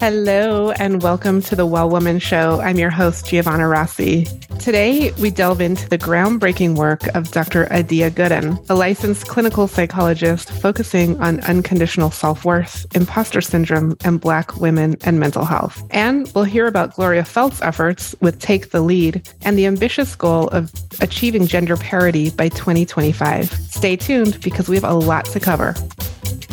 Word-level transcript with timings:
Hello, 0.00 0.70
and 0.70 1.02
welcome 1.02 1.42
to 1.42 1.56
the 1.56 1.66
Well 1.66 1.90
Woman 1.90 2.20
Show. 2.20 2.60
I'm 2.60 2.78
your 2.78 2.88
host, 2.88 3.26
Giovanna 3.26 3.66
Rossi. 3.66 4.26
Today, 4.60 5.10
we 5.14 5.32
delve 5.32 5.60
into 5.60 5.88
the 5.88 5.98
groundbreaking 5.98 6.76
work 6.76 7.08
of 7.16 7.32
Dr. 7.32 7.66
Adia 7.72 8.08
Gooden, 8.08 8.64
a 8.70 8.76
licensed 8.76 9.26
clinical 9.26 9.66
psychologist 9.66 10.52
focusing 10.52 11.20
on 11.20 11.40
unconditional 11.40 12.12
self 12.12 12.44
worth, 12.44 12.86
imposter 12.94 13.40
syndrome, 13.40 13.96
and 14.04 14.20
Black 14.20 14.58
women 14.58 14.96
and 15.02 15.18
mental 15.18 15.44
health. 15.44 15.82
And 15.90 16.30
we'll 16.32 16.44
hear 16.44 16.68
about 16.68 16.94
Gloria 16.94 17.24
Feldt's 17.24 17.60
efforts 17.60 18.14
with 18.20 18.38
Take 18.38 18.70
the 18.70 18.82
Lead 18.82 19.28
and 19.42 19.58
the 19.58 19.66
ambitious 19.66 20.14
goal 20.14 20.46
of 20.50 20.72
achieving 21.00 21.48
gender 21.48 21.76
parity 21.76 22.30
by 22.30 22.50
2025. 22.50 23.50
Stay 23.50 23.96
tuned 23.96 24.40
because 24.42 24.68
we 24.68 24.76
have 24.76 24.84
a 24.84 24.94
lot 24.94 25.24
to 25.24 25.40
cover. 25.40 25.74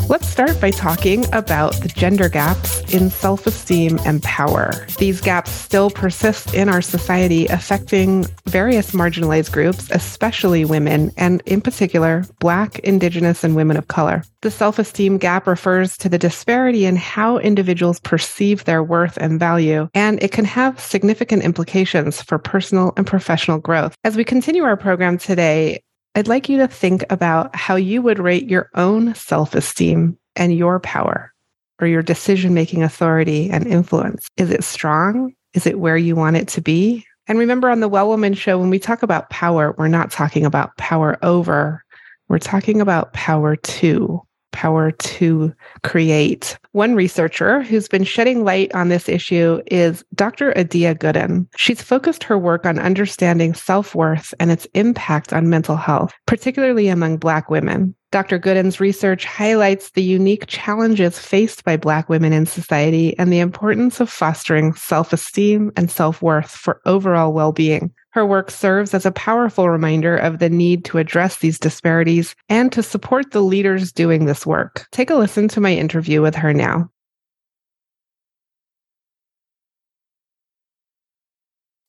Let's 0.08 0.28
start 0.28 0.62
by 0.62 0.70
talking 0.70 1.26
about 1.34 1.74
the 1.78 1.88
gender 1.88 2.30
gaps 2.30 2.82
in 2.94 3.10
self 3.10 3.48
esteem 3.48 4.00
and 4.06 4.22
power. 4.22 4.86
These 5.00 5.20
gaps 5.20 5.50
still 5.50 5.90
persist 5.90 6.54
in 6.54 6.70
our 6.70 6.82
society, 6.82 7.48
affecting 7.48 8.28
various 8.46 8.92
marginalized 8.92 9.52
groups, 9.52 9.90
especially 9.90 10.64
women, 10.64 11.12
and 11.18 11.42
in 11.48 11.60
particular, 11.60 12.24
Black, 12.40 12.78
Indigenous, 12.80 13.44
and 13.44 13.56
women 13.56 13.78
of 13.78 13.88
color. 13.88 14.24
The 14.42 14.52
self 14.52 14.78
esteem 14.78 15.18
gap 15.18 15.48
refers 15.48 15.98
to 15.98 16.08
the 16.08 16.20
disparity 16.20 16.86
in 16.86 16.98
how 16.98 17.40
individuals 17.40 18.00
perceive 18.00 18.66
their 18.66 18.84
worth 18.84 19.18
and 19.18 19.40
value, 19.40 19.90
and 19.96 20.22
it 20.22 20.32
can 20.32 20.46
have 20.46 20.80
significant 20.80 21.42
implications 21.42 22.22
for 22.22 22.38
personal 22.38 22.94
and 22.96 23.08
professional 23.08 23.58
growth. 23.58 23.96
As 24.04 24.16
we 24.16 24.24
continue 24.24 24.64
our 24.64 24.78
program 24.78 25.18
today, 25.18 25.82
I'd 26.16 26.30
like 26.30 26.48
you 26.48 26.58
to 26.60 26.68
think 26.68 27.04
about 27.10 27.54
how 27.54 27.76
you 27.76 28.02
would 28.02 28.20
rate 28.20 28.50
your 28.50 28.70
own 28.76 29.14
self 29.16 29.54
esteem 29.54 30.18
and 30.38 30.56
your 30.56 30.80
power 30.80 31.34
or 31.82 31.88
your 31.88 32.02
decision 32.02 32.54
making 32.54 32.84
authority 32.84 33.50
and 33.50 33.68
influence. 33.68 34.30
Is 34.38 34.50
it 34.50 34.64
strong? 34.64 35.34
Is 35.54 35.68
it 35.68 35.80
where 35.80 35.98
you 35.98 36.16
want 36.16 36.38
it 36.38 36.48
to 36.50 36.62
be? 36.62 37.06
And 37.28 37.38
remember 37.38 37.70
on 37.70 37.82
the 37.82 37.90
Well 37.90 38.08
Woman 38.08 38.34
show, 38.34 38.58
when 38.58 38.70
we 38.70 38.80
talk 38.80 39.04
about 39.04 39.30
power, 39.30 39.76
we're 39.78 39.90
not 39.90 40.10
talking 40.10 40.46
about 40.46 40.78
power 40.78 41.18
over, 41.22 41.84
we're 42.30 42.40
talking 42.40 42.80
about 42.80 43.12
power 43.12 43.58
to 43.58 44.22
power 44.56 44.90
to 44.90 45.54
create. 45.84 46.58
One 46.72 46.96
researcher 46.96 47.62
who's 47.62 47.88
been 47.88 48.06
shedding 48.06 48.44
light 48.44 48.74
on 48.74 48.90
this 48.90 49.08
issue 49.08 49.62
is 49.68 50.04
Dr. 50.16 50.58
Adia 50.58 50.96
Gooden. 50.96 51.46
She's 51.58 51.82
focused 51.82 52.24
her 52.24 52.40
work 52.40 52.66
on 52.66 52.80
understanding 52.80 53.54
self 53.54 53.94
worth 53.94 54.34
and 54.40 54.50
its 54.50 54.66
impact 54.74 55.34
on 55.34 55.50
mental 55.50 55.76
health, 55.76 56.14
particularly 56.26 56.88
among 56.88 57.18
Black 57.18 57.50
women. 57.50 57.94
Dr. 58.12 58.40
Gooden's 58.40 58.80
research 58.80 59.26
highlights 59.26 59.92
the 59.92 60.02
unique 60.02 60.48
challenges 60.48 61.20
faced 61.20 61.66
by 61.66 61.76
Black 61.76 62.08
women 62.08 62.32
in 62.32 62.46
society 62.46 63.14
and 63.20 63.32
the 63.32 63.40
importance 63.40 64.00
of 64.00 64.10
fostering 64.10 64.74
self 64.74 65.12
esteem 65.12 65.70
and 65.76 65.92
self 65.92 66.22
worth 66.22 66.50
for 66.50 66.80
overall 66.86 67.34
well 67.34 67.52
being. 67.52 67.94
Her 68.16 68.26
work 68.26 68.50
serves 68.50 68.94
as 68.94 69.06
a 69.06 69.12
powerful 69.12 69.70
reminder 69.70 70.16
of 70.16 70.40
the 70.40 70.50
need 70.50 70.86
to 70.86 71.00
address 71.00 71.40
these 71.40 71.60
disparities 71.60 72.34
and 72.48 72.72
to 72.72 72.82
support 72.82 73.32
the 73.32 73.42
leaders 73.42 73.92
doing 73.92 74.24
this 74.24 74.46
work. 74.46 74.88
Take 74.94 75.10
a 75.10 75.16
listen 75.16 75.50
to 75.50 75.60
my 75.60 75.74
interview 75.74 76.22
with 76.22 76.34
her 76.36 76.54
now. 76.54 76.90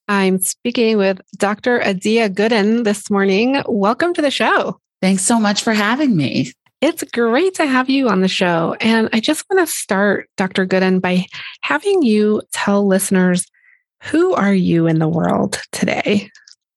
I'm 0.08 0.40
speaking 0.40 0.98
with 0.98 1.20
Dr. 1.36 1.80
Adia 1.80 2.28
Gooden 2.28 2.82
this 2.82 3.08
morning. 3.08 3.62
Welcome 3.68 4.12
to 4.14 4.22
the 4.22 4.32
show. 4.32 4.80
Thanks 5.00 5.22
so 5.22 5.38
much 5.38 5.62
for 5.62 5.74
having 5.74 6.16
me. 6.16 6.52
It's 6.80 7.04
great 7.04 7.54
to 7.54 7.66
have 7.66 7.88
you 7.88 8.08
on 8.08 8.20
the 8.20 8.26
show. 8.26 8.74
And 8.80 9.08
I 9.12 9.20
just 9.20 9.44
want 9.48 9.64
to 9.64 9.72
start, 9.72 10.28
Dr. 10.36 10.66
Gooden, 10.66 11.00
by 11.00 11.26
having 11.60 12.02
you 12.02 12.42
tell 12.50 12.84
listeners 12.84 13.46
who 14.02 14.34
are 14.34 14.54
you 14.54 14.86
in 14.86 14.98
the 14.98 15.08
world 15.08 15.60
today? 15.72 16.30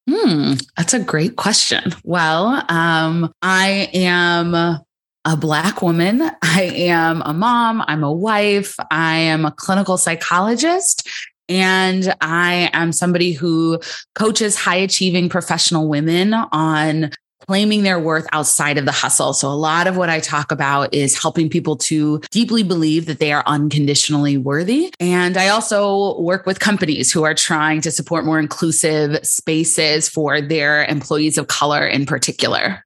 Hmm, 0.08 0.54
that's 0.76 0.94
a 0.94 1.00
great 1.00 1.36
question. 1.36 1.92
Well, 2.04 2.64
um, 2.68 3.32
I 3.42 3.90
am 3.94 4.54
a 4.54 5.36
Black 5.36 5.82
woman. 5.82 6.22
I 6.42 6.62
am 6.62 7.22
a 7.22 7.32
mom. 7.32 7.84
I'm 7.86 8.02
a 8.02 8.12
wife. 8.12 8.74
I 8.90 9.16
am 9.16 9.44
a 9.44 9.52
clinical 9.52 9.98
psychologist. 9.98 11.08
And 11.48 12.14
I 12.20 12.70
am 12.72 12.92
somebody 12.92 13.32
who 13.32 13.80
coaches 14.14 14.56
high 14.56 14.76
achieving 14.76 15.28
professional 15.28 15.88
women 15.88 16.32
on 16.32 17.10
claiming 17.50 17.82
their 17.82 17.98
worth 17.98 18.28
outside 18.30 18.78
of 18.78 18.84
the 18.84 18.92
hustle. 18.92 19.32
So, 19.32 19.48
a 19.48 19.58
lot 19.58 19.88
of 19.88 19.96
what 19.96 20.08
I 20.08 20.20
talk 20.20 20.52
about 20.52 20.94
is 20.94 21.20
helping 21.20 21.50
people 21.50 21.74
to 21.78 22.20
deeply 22.30 22.62
believe 22.62 23.06
that 23.06 23.18
they 23.18 23.32
are 23.32 23.42
unconditionally 23.44 24.36
worthy. 24.36 24.94
And 25.00 25.36
I 25.36 25.48
also 25.48 26.20
work 26.20 26.46
with 26.46 26.60
companies 26.60 27.10
who 27.10 27.24
are 27.24 27.34
trying 27.34 27.80
to 27.80 27.90
support 27.90 28.24
more 28.24 28.38
inclusive 28.38 29.26
spaces 29.26 30.08
for 30.08 30.40
their 30.40 30.84
employees 30.84 31.38
of 31.38 31.48
color 31.48 31.84
in 31.84 32.06
particular. 32.06 32.84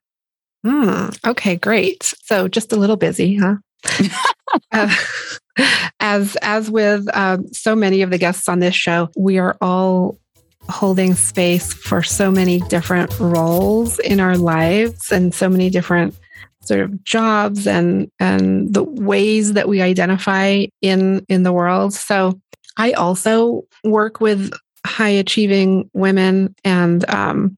Hmm. 0.65 1.11
okay, 1.27 1.57
great. 1.57 2.15
So, 2.23 2.49
just 2.49 2.73
a 2.73 2.77
little 2.77 2.97
busy, 2.97 3.37
huh? 3.37 3.57
uh, 4.73 4.97
as 6.01 6.39
as 6.41 6.71
with 6.71 7.07
um, 7.15 7.53
so 7.53 7.77
many 7.77 8.01
of 8.01 8.09
the 8.09 8.17
guests 8.17 8.49
on 8.49 8.61
this 8.61 8.75
show, 8.75 9.11
we 9.15 9.37
are 9.37 9.59
all 9.61 10.19
holding 10.69 11.15
space 11.15 11.73
for 11.73 12.03
so 12.03 12.31
many 12.31 12.61
different 12.63 13.19
roles 13.19 13.99
in 14.01 14.21
our 14.21 14.37
lives 14.37 15.11
and 15.13 15.35
so 15.35 15.49
many 15.49 15.71
different 15.71 16.15
sort 16.67 16.81
of 16.81 17.05
jobs 17.05 17.67
and 17.67 18.11
and 18.19 18.73
the 18.73 18.83
ways 18.83 19.53
that 19.53 19.69
we 19.69 19.83
identify 19.83 20.65
in 20.81 21.25
in 21.29 21.43
the 21.43 21.53
world 21.53 21.93
so 21.93 22.41
i 22.77 22.93
also 22.93 23.63
work 23.85 24.21
with 24.21 24.53
high 24.87 25.09
achieving 25.09 25.89
women 25.95 26.55
and 26.65 27.09
um, 27.11 27.57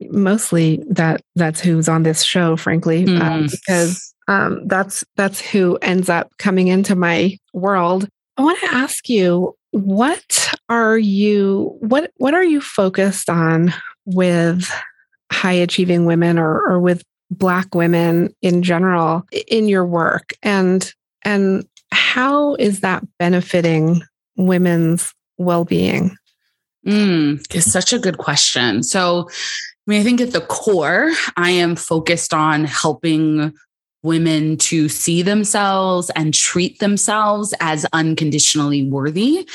mostly 0.00 0.82
that 0.88 1.20
that's 1.34 1.60
who's 1.60 1.88
on 1.88 2.02
this 2.02 2.22
show 2.22 2.56
frankly 2.56 3.04
mm. 3.04 3.20
um, 3.20 3.46
because 3.48 4.14
um, 4.28 4.66
that's 4.66 5.04
that's 5.16 5.40
who 5.40 5.76
ends 5.82 6.08
up 6.08 6.30
coming 6.38 6.68
into 6.68 6.94
my 6.94 7.36
world 7.52 8.08
i 8.36 8.42
want 8.42 8.58
to 8.60 8.74
ask 8.74 9.08
you 9.08 9.56
what 9.70 10.54
are 10.68 10.98
you 10.98 11.76
what 11.80 12.10
what 12.16 12.34
are 12.34 12.44
you 12.44 12.60
focused 12.60 13.30
on 13.30 13.72
with 14.04 14.70
high 15.32 15.52
achieving 15.52 16.06
women 16.06 16.38
or, 16.38 16.60
or 16.66 16.80
with 16.80 17.02
black 17.30 17.74
women 17.74 18.34
in 18.42 18.62
general 18.62 19.24
in 19.48 19.68
your 19.68 19.84
work? 19.84 20.32
And 20.42 20.92
and 21.24 21.66
how 21.92 22.54
is 22.56 22.80
that 22.80 23.04
benefiting 23.18 24.02
women's 24.36 25.12
well-being? 25.38 26.16
Mm, 26.86 27.44
it's 27.54 27.70
such 27.70 27.92
a 27.92 27.98
good 27.98 28.18
question. 28.18 28.82
So 28.82 29.28
i 29.28 29.90
mean 29.90 30.00
i 30.00 30.04
think 30.04 30.20
at 30.20 30.32
the 30.32 30.40
core 30.40 31.12
i 31.36 31.50
am 31.50 31.76
focused 31.76 32.34
on 32.34 32.64
helping 32.64 33.54
women 34.06 34.56
to 34.56 34.88
see 34.88 35.20
themselves 35.20 36.10
and 36.16 36.32
treat 36.32 36.78
themselves 36.78 37.52
as 37.60 37.84
unconditionally 37.92 38.88
worthy. 38.88 39.46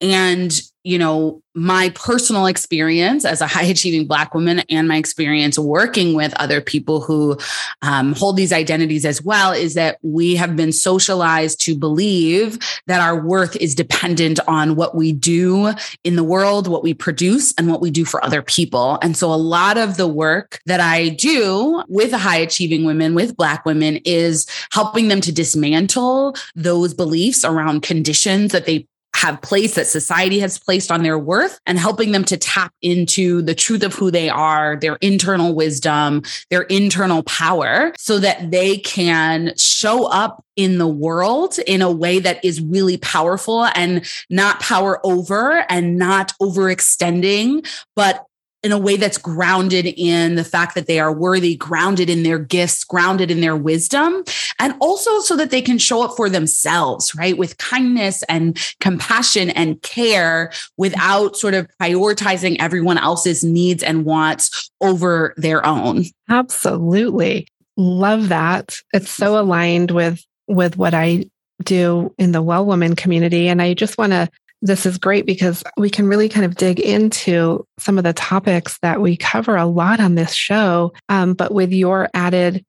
And, 0.00 0.58
you 0.82 0.98
know, 0.98 1.42
my 1.54 1.90
personal 1.90 2.46
experience 2.46 3.24
as 3.24 3.40
a 3.40 3.46
high 3.46 3.64
achieving 3.64 4.06
Black 4.06 4.32
woman 4.34 4.60
and 4.70 4.88
my 4.88 4.96
experience 4.96 5.58
working 5.58 6.14
with 6.14 6.32
other 6.34 6.60
people 6.60 7.00
who 7.00 7.36
um, 7.82 8.14
hold 8.14 8.36
these 8.36 8.52
identities 8.52 9.04
as 9.04 9.20
well 9.20 9.52
is 9.52 9.74
that 9.74 9.98
we 10.02 10.36
have 10.36 10.56
been 10.56 10.72
socialized 10.72 11.60
to 11.62 11.76
believe 11.76 12.58
that 12.86 13.00
our 13.00 13.20
worth 13.20 13.56
is 13.56 13.74
dependent 13.74 14.40
on 14.48 14.74
what 14.74 14.94
we 14.94 15.12
do 15.12 15.74
in 16.04 16.16
the 16.16 16.24
world, 16.24 16.66
what 16.66 16.82
we 16.82 16.94
produce, 16.94 17.52
and 17.58 17.68
what 17.68 17.82
we 17.82 17.90
do 17.90 18.04
for 18.04 18.24
other 18.24 18.40
people. 18.40 18.98
And 19.02 19.16
so 19.16 19.32
a 19.32 19.34
lot 19.34 19.76
of 19.76 19.98
the 19.98 20.08
work 20.08 20.60
that 20.66 20.80
I 20.80 21.10
do 21.10 21.82
with 21.88 22.12
high 22.12 22.38
achieving 22.38 22.84
women, 22.84 23.14
with 23.14 23.36
Black 23.36 23.66
women, 23.66 23.96
is 24.04 24.46
helping 24.70 25.08
them 25.08 25.20
to 25.20 25.32
dismantle 25.32 26.36
those 26.54 26.94
beliefs 26.94 27.44
around 27.44 27.82
conditions 27.82 28.52
that 28.52 28.66
they 28.66 28.86
have 29.20 29.42
placed 29.42 29.74
that 29.74 29.86
society 29.86 30.38
has 30.38 30.58
placed 30.58 30.90
on 30.90 31.02
their 31.02 31.18
worth 31.18 31.60
and 31.66 31.78
helping 31.78 32.12
them 32.12 32.24
to 32.24 32.38
tap 32.38 32.72
into 32.80 33.42
the 33.42 33.54
truth 33.54 33.82
of 33.82 33.94
who 33.94 34.10
they 34.10 34.30
are, 34.30 34.76
their 34.80 34.96
internal 35.02 35.54
wisdom, 35.54 36.22
their 36.48 36.62
internal 36.62 37.22
power 37.24 37.92
so 37.98 38.18
that 38.18 38.50
they 38.50 38.78
can 38.78 39.52
show 39.58 40.06
up 40.06 40.42
in 40.56 40.78
the 40.78 40.88
world 40.88 41.58
in 41.66 41.82
a 41.82 41.90
way 41.90 42.18
that 42.18 42.42
is 42.42 42.62
really 42.62 42.96
powerful 42.96 43.66
and 43.74 44.06
not 44.30 44.58
power 44.60 44.98
over 45.04 45.66
and 45.68 45.98
not 45.98 46.32
overextending, 46.40 47.66
but 47.94 48.24
in 48.62 48.72
a 48.72 48.78
way 48.78 48.96
that's 48.96 49.18
grounded 49.18 49.86
in 49.86 50.34
the 50.34 50.44
fact 50.44 50.74
that 50.74 50.86
they 50.86 51.00
are 51.00 51.12
worthy, 51.12 51.56
grounded 51.56 52.10
in 52.10 52.22
their 52.22 52.38
gifts, 52.38 52.84
grounded 52.84 53.30
in 53.30 53.40
their 53.40 53.56
wisdom, 53.56 54.22
and 54.58 54.74
also 54.80 55.20
so 55.20 55.36
that 55.36 55.50
they 55.50 55.62
can 55.62 55.78
show 55.78 56.02
up 56.02 56.14
for 56.16 56.28
themselves, 56.28 57.14
right? 57.14 57.38
With 57.38 57.56
kindness 57.58 58.22
and 58.24 58.58
compassion 58.80 59.50
and 59.50 59.80
care 59.82 60.52
without 60.76 61.36
sort 61.36 61.54
of 61.54 61.68
prioritizing 61.80 62.56
everyone 62.60 62.98
else's 62.98 63.42
needs 63.42 63.82
and 63.82 64.04
wants 64.04 64.70
over 64.80 65.34
their 65.36 65.64
own. 65.64 66.04
Absolutely. 66.28 67.48
Love 67.76 68.28
that. 68.28 68.76
It's 68.92 69.10
so 69.10 69.40
aligned 69.40 69.90
with 69.90 70.22
with 70.46 70.76
what 70.76 70.92
I 70.94 71.24
do 71.62 72.12
in 72.18 72.32
the 72.32 72.42
well 72.42 72.66
woman 72.66 72.96
community 72.96 73.48
and 73.48 73.62
I 73.62 73.74
just 73.74 73.96
want 73.96 74.12
to 74.12 74.28
this 74.62 74.86
is 74.86 74.98
great 74.98 75.26
because 75.26 75.62
we 75.76 75.90
can 75.90 76.06
really 76.06 76.28
kind 76.28 76.44
of 76.44 76.56
dig 76.56 76.80
into 76.80 77.64
some 77.78 77.98
of 77.98 78.04
the 78.04 78.12
topics 78.12 78.78
that 78.82 79.00
we 79.00 79.16
cover 79.16 79.56
a 79.56 79.66
lot 79.66 80.00
on 80.00 80.14
this 80.14 80.34
show, 80.34 80.92
um, 81.08 81.34
but 81.34 81.52
with 81.52 81.72
your 81.72 82.08
added 82.14 82.64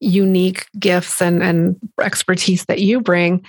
unique 0.00 0.66
gifts 0.78 1.20
and, 1.20 1.42
and 1.42 1.76
expertise 2.00 2.64
that 2.66 2.80
you 2.80 3.00
bring, 3.00 3.44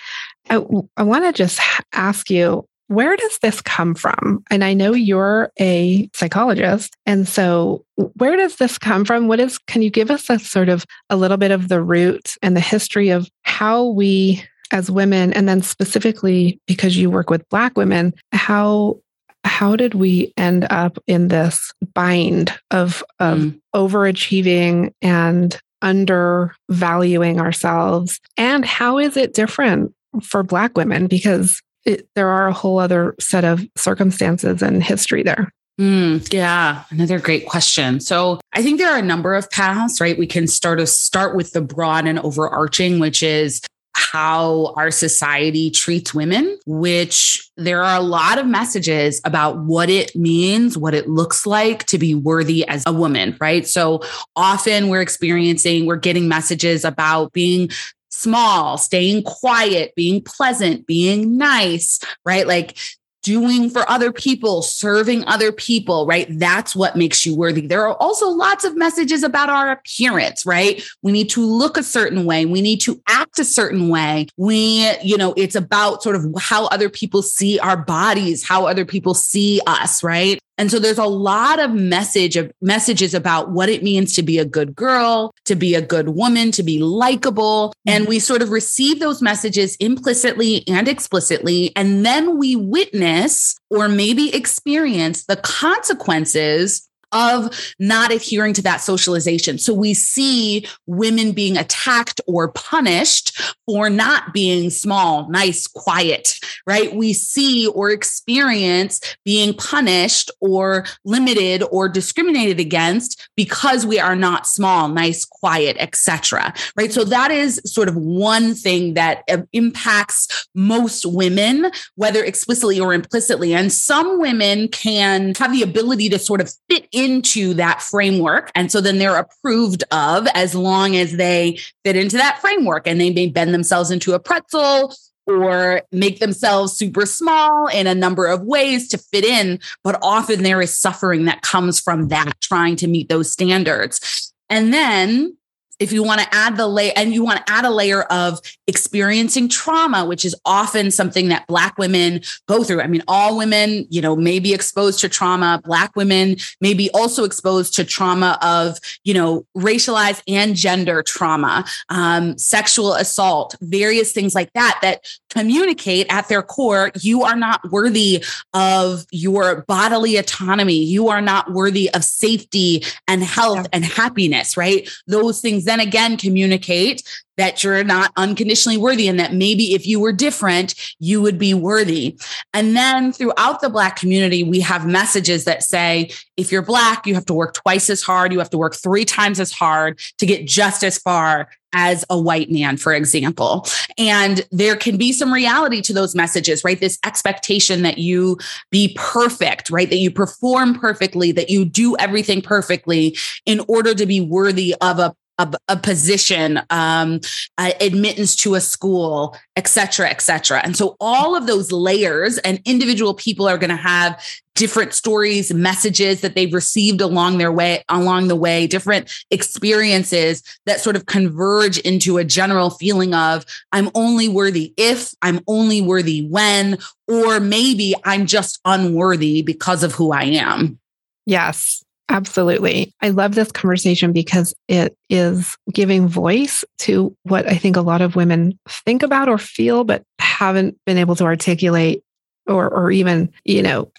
I, 0.49 0.63
I 0.97 1.03
want 1.03 1.25
to 1.25 1.33
just 1.33 1.59
ask 1.93 2.29
you 2.29 2.65
where 2.87 3.15
does 3.15 3.39
this 3.41 3.61
come 3.61 3.95
from? 3.95 4.43
And 4.51 4.65
I 4.65 4.73
know 4.73 4.93
you're 4.93 5.49
a 5.57 6.09
psychologist. 6.13 6.93
And 7.05 7.25
so 7.25 7.85
where 7.95 8.35
does 8.35 8.57
this 8.57 8.77
come 8.77 9.05
from? 9.05 9.29
What 9.29 9.39
is, 9.39 9.57
can 9.59 9.81
you 9.81 9.89
give 9.89 10.11
us 10.11 10.29
a 10.29 10.37
sort 10.37 10.67
of 10.67 10.85
a 11.09 11.15
little 11.15 11.37
bit 11.37 11.51
of 11.51 11.69
the 11.69 11.81
root 11.81 12.35
and 12.41 12.53
the 12.53 12.59
history 12.59 13.09
of 13.09 13.29
how 13.43 13.85
we 13.85 14.43
as 14.71 14.89
women 14.89 15.33
and 15.33 15.47
then 15.47 15.61
specifically 15.61 16.59
because 16.67 16.97
you 16.97 17.09
work 17.09 17.29
with 17.29 17.47
black 17.49 17.77
women 17.77 18.13
how 18.31 18.97
how 19.43 19.75
did 19.75 19.93
we 19.93 20.33
end 20.37 20.67
up 20.69 20.97
in 21.07 21.27
this 21.27 21.71
bind 21.93 22.53
of 22.71 23.03
of 23.19 23.39
mm. 23.39 23.61
overachieving 23.75 24.93
and 25.01 25.59
undervaluing 25.81 27.39
ourselves 27.39 28.19
and 28.37 28.65
how 28.65 28.97
is 28.97 29.17
it 29.17 29.33
different 29.33 29.93
for 30.21 30.43
black 30.43 30.77
women 30.77 31.07
because 31.07 31.61
it, 31.85 32.07
there 32.15 32.29
are 32.29 32.47
a 32.47 32.53
whole 32.53 32.77
other 32.77 33.15
set 33.19 33.43
of 33.43 33.65
circumstances 33.75 34.61
and 34.61 34.83
history 34.83 35.23
there 35.23 35.51
Mm, 35.79 36.31
yeah, 36.31 36.83
another 36.91 37.17
great 37.17 37.47
question. 37.47 37.99
So 37.99 38.39
I 38.53 38.61
think 38.61 38.77
there 38.77 38.91
are 38.91 38.99
a 38.99 39.03
number 39.03 39.33
of 39.33 39.49
paths, 39.49 39.99
right? 39.99 40.15
We 40.15 40.27
can 40.27 40.45
start 40.45 40.77
to 40.77 40.85
start 40.85 41.35
with 41.35 41.53
the 41.53 41.61
broad 41.61 42.05
and 42.05 42.19
overarching, 42.19 42.99
which 42.99 43.23
is 43.23 43.61
how 44.01 44.73
our 44.75 44.91
society 44.91 45.69
treats 45.69 46.13
women, 46.13 46.57
which 46.65 47.49
there 47.57 47.83
are 47.83 47.99
a 47.99 48.03
lot 48.03 48.37
of 48.37 48.47
messages 48.47 49.21
about 49.23 49.59
what 49.59 49.89
it 49.89 50.15
means, 50.15 50.77
what 50.77 50.93
it 50.93 51.07
looks 51.07 51.45
like 51.45 51.85
to 51.85 51.97
be 51.97 52.15
worthy 52.15 52.67
as 52.67 52.83
a 52.85 52.93
woman, 52.93 53.37
right? 53.39 53.67
So 53.67 54.01
often 54.35 54.89
we're 54.89 55.01
experiencing, 55.01 55.85
we're 55.85 55.97
getting 55.97 56.27
messages 56.27 56.83
about 56.83 57.31
being 57.31 57.69
small, 58.09 58.77
staying 58.77 59.23
quiet, 59.23 59.93
being 59.95 60.21
pleasant, 60.21 60.85
being 60.85 61.37
nice, 61.37 61.99
right? 62.25 62.47
Like 62.47 62.77
doing 63.21 63.69
for 63.69 63.89
other 63.89 64.11
people, 64.11 64.61
serving 64.61 65.23
other 65.25 65.51
people, 65.51 66.05
right? 66.05 66.27
That's 66.29 66.75
what 66.75 66.95
makes 66.95 67.25
you 67.25 67.35
worthy. 67.35 67.67
There 67.67 67.87
are 67.87 67.95
also 67.95 68.27
lots 68.29 68.63
of 68.63 68.75
messages 68.75 69.23
about 69.23 69.49
our 69.49 69.71
appearance, 69.71 70.45
right? 70.45 70.83
We 71.01 71.11
need 71.11 71.29
to 71.31 71.41
look 71.41 71.77
a 71.77 71.83
certain 71.83 72.25
way. 72.25 72.45
We 72.45 72.61
need 72.61 72.81
to 72.81 73.01
act 73.07 73.39
a 73.39 73.45
certain 73.45 73.89
way. 73.89 74.27
We, 74.37 74.91
you 75.03 75.17
know, 75.17 75.33
it's 75.37 75.55
about 75.55 76.03
sort 76.03 76.15
of 76.15 76.25
how 76.39 76.65
other 76.67 76.89
people 76.89 77.21
see 77.21 77.59
our 77.59 77.77
bodies, 77.77 78.47
how 78.47 78.65
other 78.65 78.85
people 78.85 79.13
see 79.13 79.61
us, 79.67 80.03
right? 80.03 80.39
And 80.61 80.69
so 80.69 80.77
there's 80.77 80.99
a 80.99 81.05
lot 81.05 81.59
of 81.59 81.73
message 81.73 82.37
of 82.37 82.51
messages 82.61 83.15
about 83.15 83.49
what 83.49 83.67
it 83.67 83.81
means 83.81 84.13
to 84.13 84.21
be 84.21 84.37
a 84.37 84.45
good 84.45 84.75
girl, 84.75 85.33
to 85.45 85.55
be 85.55 85.73
a 85.73 85.81
good 85.81 86.09
woman, 86.09 86.51
to 86.51 86.61
be 86.61 86.77
likable. 86.77 87.69
Mm-hmm. 87.69 87.89
And 87.89 88.07
we 88.07 88.19
sort 88.19 88.43
of 88.43 88.51
receive 88.51 88.99
those 88.99 89.23
messages 89.23 89.75
implicitly 89.77 90.63
and 90.67 90.87
explicitly. 90.87 91.71
And 91.75 92.05
then 92.05 92.37
we 92.37 92.55
witness 92.55 93.55
or 93.71 93.89
maybe 93.89 94.35
experience 94.35 95.25
the 95.25 95.37
consequences 95.37 96.87
of 97.11 97.73
not 97.79 98.11
adhering 98.11 98.53
to 98.53 98.61
that 98.63 98.81
socialization. 98.81 99.57
So 99.57 99.73
we 99.73 99.93
see 99.93 100.65
women 100.87 101.31
being 101.31 101.57
attacked 101.57 102.21
or 102.27 102.51
punished 102.51 103.39
for 103.65 103.89
not 103.89 104.33
being 104.33 104.69
small, 104.69 105.29
nice, 105.29 105.67
quiet, 105.67 106.35
right? 106.65 106.93
We 106.95 107.13
see 107.13 107.67
or 107.67 107.89
experience 107.89 108.99
being 109.25 109.53
punished 109.53 110.31
or 110.39 110.85
limited 111.05 111.63
or 111.71 111.89
discriminated 111.89 112.59
against 112.59 113.29
because 113.35 113.85
we 113.85 113.99
are 113.99 114.15
not 114.15 114.47
small, 114.47 114.87
nice, 114.87 115.25
quiet, 115.25 115.77
etc. 115.79 116.53
Right? 116.75 116.91
So 116.91 117.03
that 117.05 117.31
is 117.31 117.61
sort 117.65 117.89
of 117.89 117.95
one 117.95 118.53
thing 118.53 118.93
that 118.95 119.23
uh, 119.29 119.39
impacts 119.53 120.47
most 120.55 121.05
women, 121.05 121.71
whether 121.95 122.23
explicitly 122.23 122.79
or 122.79 122.93
implicitly. 122.93 123.53
And 123.53 123.71
some 123.71 124.19
women 124.19 124.67
can 124.67 125.33
have 125.35 125.51
the 125.51 125.63
ability 125.63 126.09
to 126.09 126.19
sort 126.19 126.41
of 126.41 126.51
fit 126.69 126.87
in 126.91 127.00
into 127.05 127.53
that 127.55 127.81
framework. 127.81 128.51
And 128.55 128.71
so 128.71 128.81
then 128.81 128.97
they're 128.97 129.17
approved 129.17 129.83
of 129.91 130.27
as 130.33 130.55
long 130.55 130.95
as 130.95 131.13
they 131.13 131.59
fit 131.83 131.95
into 131.95 132.17
that 132.17 132.39
framework 132.39 132.87
and 132.87 132.99
they 132.99 133.11
may 133.11 133.27
bend 133.27 133.53
themselves 133.53 133.91
into 133.91 134.13
a 134.13 134.19
pretzel 134.19 134.93
or 135.27 135.81
make 135.91 136.19
themselves 136.19 136.73
super 136.73 137.05
small 137.05 137.67
in 137.67 137.87
a 137.87 137.95
number 137.95 138.27
of 138.27 138.41
ways 138.43 138.87
to 138.89 138.97
fit 138.97 139.23
in. 139.23 139.59
But 139.83 139.99
often 140.01 140.43
there 140.43 140.61
is 140.61 140.73
suffering 140.73 141.25
that 141.25 141.41
comes 141.41 141.79
from 141.79 142.09
that, 142.09 142.39
trying 142.41 142.75
to 142.77 142.87
meet 142.87 143.09
those 143.09 143.31
standards. 143.31 144.33
And 144.49 144.73
then 144.73 145.37
if 145.81 145.91
you 145.91 146.03
want 146.03 146.21
to 146.21 146.27
add 146.31 146.55
the 146.57 146.67
layer 146.67 146.93
and 146.95 147.13
you 147.13 147.23
want 147.23 147.45
to 147.45 147.51
add 147.51 147.65
a 147.65 147.69
layer 147.69 148.03
of 148.03 148.39
experiencing 148.67 149.49
trauma 149.49 150.05
which 150.05 150.23
is 150.23 150.35
often 150.45 150.91
something 150.91 151.29
that 151.29 151.45
black 151.47 151.77
women 151.77 152.21
go 152.47 152.63
through. 152.63 152.81
I 152.81 152.87
mean 152.87 153.03
all 153.07 153.35
women 153.35 153.87
you 153.89 154.01
know 154.01 154.15
may 154.15 154.39
be 154.39 154.53
exposed 154.53 154.99
to 154.99 155.09
trauma. 155.09 155.59
Black 155.63 155.95
women 155.95 156.37
may 156.61 156.73
be 156.73 156.89
also 156.93 157.23
exposed 157.23 157.75
to 157.75 157.83
trauma 157.83 158.37
of 158.41 158.77
you 159.03 159.13
know 159.13 159.45
racialized 159.57 160.21
and 160.27 160.55
gender 160.55 161.01
trauma 161.01 161.65
um, 161.89 162.37
sexual 162.37 162.93
assault 162.93 163.55
various 163.61 164.11
things 164.11 164.35
like 164.35 164.53
that 164.53 164.77
that 164.81 165.05
communicate 165.29 166.05
at 166.09 166.27
their 166.29 166.43
core 166.43 166.91
you 166.99 167.23
are 167.23 167.35
not 167.35 167.71
worthy 167.71 168.23
of 168.53 169.05
your 169.11 169.63
bodily 169.67 170.17
autonomy. 170.17 170.83
You 170.83 171.09
are 171.09 171.21
not 171.21 171.51
worthy 171.51 171.89
of 171.93 172.03
safety 172.03 172.83
and 173.07 173.23
health 173.23 173.57
yeah. 173.63 173.69
and 173.73 173.85
happiness 173.85 174.55
right? 174.55 174.87
Those 175.07 175.41
things 175.41 175.65
then 175.71 175.79
again 175.79 176.17
communicate 176.17 177.01
that 177.37 177.63
you're 177.63 177.83
not 177.83 178.11
unconditionally 178.17 178.77
worthy 178.77 179.07
and 179.07 179.19
that 179.19 179.33
maybe 179.33 179.73
if 179.73 179.87
you 179.87 179.99
were 179.99 180.11
different, 180.11 180.75
you 180.99 181.21
would 181.21 181.39
be 181.39 181.53
worthy. 181.53 182.15
And 182.53 182.75
then 182.75 183.11
throughout 183.11 183.61
the 183.61 183.69
Black 183.69 183.95
community, 183.95 184.43
we 184.43 184.59
have 184.59 184.85
messages 184.85 185.45
that 185.45 185.63
say, 185.63 186.11
if 186.37 186.51
you're 186.51 186.61
Black, 186.61 187.07
you 187.07 187.15
have 187.15 187.25
to 187.25 187.33
work 187.33 187.55
twice 187.55 187.89
as 187.89 188.03
hard, 188.03 188.31
you 188.31 188.39
have 188.39 188.51
to 188.51 188.59
work 188.59 188.75
three 188.75 189.05
times 189.05 189.39
as 189.39 189.51
hard 189.51 189.99
to 190.19 190.25
get 190.25 190.45
just 190.45 190.83
as 190.83 190.99
far 190.99 191.49
as 191.73 192.03
a 192.09 192.19
white 192.19 192.51
man, 192.51 192.77
for 192.77 192.93
example. 192.93 193.65
And 193.97 194.45
there 194.51 194.75
can 194.75 194.97
be 194.97 195.13
some 195.13 195.33
reality 195.33 195.81
to 195.83 195.93
those 195.93 196.13
messages, 196.13 196.63
right? 196.63 196.79
This 196.79 196.99
expectation 197.05 197.81
that 197.83 197.97
you 197.97 198.37
be 198.71 198.93
perfect, 198.99 199.69
right? 199.69 199.89
That 199.89 199.97
you 199.97 200.11
perform 200.11 200.77
perfectly, 200.77 201.31
that 201.31 201.49
you 201.49 201.63
do 201.63 201.95
everything 201.97 202.41
perfectly 202.41 203.17
in 203.45 203.61
order 203.67 203.95
to 203.95 204.05
be 204.05 204.19
worthy 204.19 204.75
of 204.81 204.99
a 204.99 205.15
a, 205.41 205.51
a 205.67 205.77
position, 205.77 206.59
um, 206.69 207.19
uh, 207.57 207.71
admittance 207.79 208.35
to 208.37 208.55
a 208.55 208.61
school, 208.61 209.35
et 209.55 209.67
cetera, 209.67 210.09
et 210.09 210.21
cetera. 210.21 210.61
And 210.63 210.75
so 210.75 210.95
all 210.99 211.35
of 211.35 211.47
those 211.47 211.71
layers 211.71 212.37
and 212.39 212.61
individual 212.65 213.13
people 213.13 213.47
are 213.47 213.57
going 213.57 213.69
to 213.69 213.75
have 213.75 214.21
different 214.53 214.93
stories, 214.93 215.53
messages 215.53 216.21
that 216.21 216.35
they've 216.35 216.53
received 216.53 216.99
along 217.01 217.37
their 217.37 217.51
way, 217.51 217.83
along 217.87 218.27
the 218.27 218.35
way, 218.35 218.67
different 218.67 219.09
experiences 219.31 220.43
that 220.65 220.81
sort 220.81 220.95
of 220.95 221.05
converge 221.05 221.77
into 221.79 222.17
a 222.17 222.23
general 222.23 222.69
feeling 222.69 223.13
of 223.13 223.45
I'm 223.71 223.89
only 223.95 224.27
worthy 224.27 224.73
if, 224.77 225.13
I'm 225.21 225.39
only 225.47 225.81
worthy 225.81 226.27
when, 226.27 226.77
or 227.07 227.39
maybe 227.39 227.95
I'm 228.03 228.25
just 228.25 228.59
unworthy 228.65 229.41
because 229.41 229.83
of 229.83 229.93
who 229.93 230.11
I 230.11 230.23
am. 230.23 230.79
Yes. 231.25 231.83
Absolutely. 232.11 232.93
I 233.01 233.09
love 233.09 233.35
this 233.35 233.53
conversation 233.53 234.11
because 234.11 234.53
it 234.67 234.97
is 235.09 235.55
giving 235.73 236.09
voice 236.09 236.65
to 236.79 237.15
what 237.23 237.47
I 237.47 237.55
think 237.55 237.77
a 237.77 237.81
lot 237.81 238.01
of 238.01 238.17
women 238.17 238.59
think 238.67 239.01
about 239.01 239.29
or 239.29 239.37
feel, 239.37 239.85
but 239.85 240.03
haven't 240.19 240.77
been 240.85 240.97
able 240.97 241.15
to 241.15 241.23
articulate 241.23 242.03
or, 242.47 242.69
or 242.69 242.91
even, 242.91 243.31
you 243.45 243.61
know, 243.61 243.89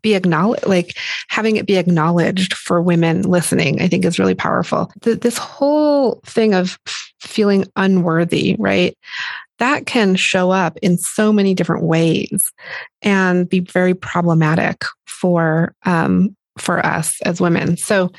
be 0.00 0.14
acknowledged, 0.14 0.64
like 0.66 0.96
having 1.28 1.56
it 1.56 1.66
be 1.66 1.76
acknowledged 1.76 2.54
for 2.54 2.80
women 2.80 3.22
listening, 3.22 3.82
I 3.82 3.88
think 3.88 4.04
is 4.04 4.20
really 4.20 4.36
powerful. 4.36 4.92
This 5.00 5.36
whole 5.36 6.20
thing 6.24 6.54
of 6.54 6.78
feeling 7.20 7.64
unworthy, 7.74 8.54
right? 8.60 8.96
That 9.58 9.86
can 9.86 10.14
show 10.14 10.52
up 10.52 10.76
in 10.82 10.98
so 10.98 11.32
many 11.32 11.54
different 11.54 11.82
ways 11.82 12.52
and 13.02 13.48
be 13.48 13.58
very 13.58 13.94
problematic 13.94 14.84
for 15.06 15.74
um, 15.84 16.36
for 16.58 16.84
us 16.84 17.20
as 17.22 17.40
women. 17.40 17.76
So, 17.76 18.10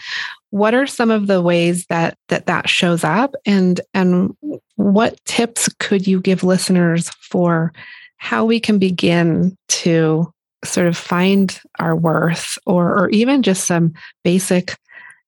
what 0.50 0.74
are 0.74 0.88
some 0.88 1.12
of 1.12 1.28
the 1.28 1.42
ways 1.42 1.86
that 1.88 2.18
that 2.28 2.46
that 2.46 2.70
shows 2.70 3.04
up 3.04 3.34
and 3.46 3.80
and 3.94 4.36
what 4.76 5.24
tips 5.26 5.70
could 5.80 6.06
you 6.06 6.20
give 6.20 6.44
listeners 6.44 7.10
for 7.22 7.72
how 8.18 8.46
we 8.46 8.60
can 8.60 8.78
begin 8.78 9.58
to 9.68 10.32
sort 10.64 10.88
of 10.88 10.98
find 10.98 11.60
our 11.80 11.96
worth 11.96 12.58
or 12.66 12.94
or 12.98 13.10
even 13.10 13.42
just 13.42 13.66
some 13.66 13.94
basic 14.24 14.78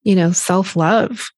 you 0.04 0.16
know 0.16 0.32
self-love 0.32 1.32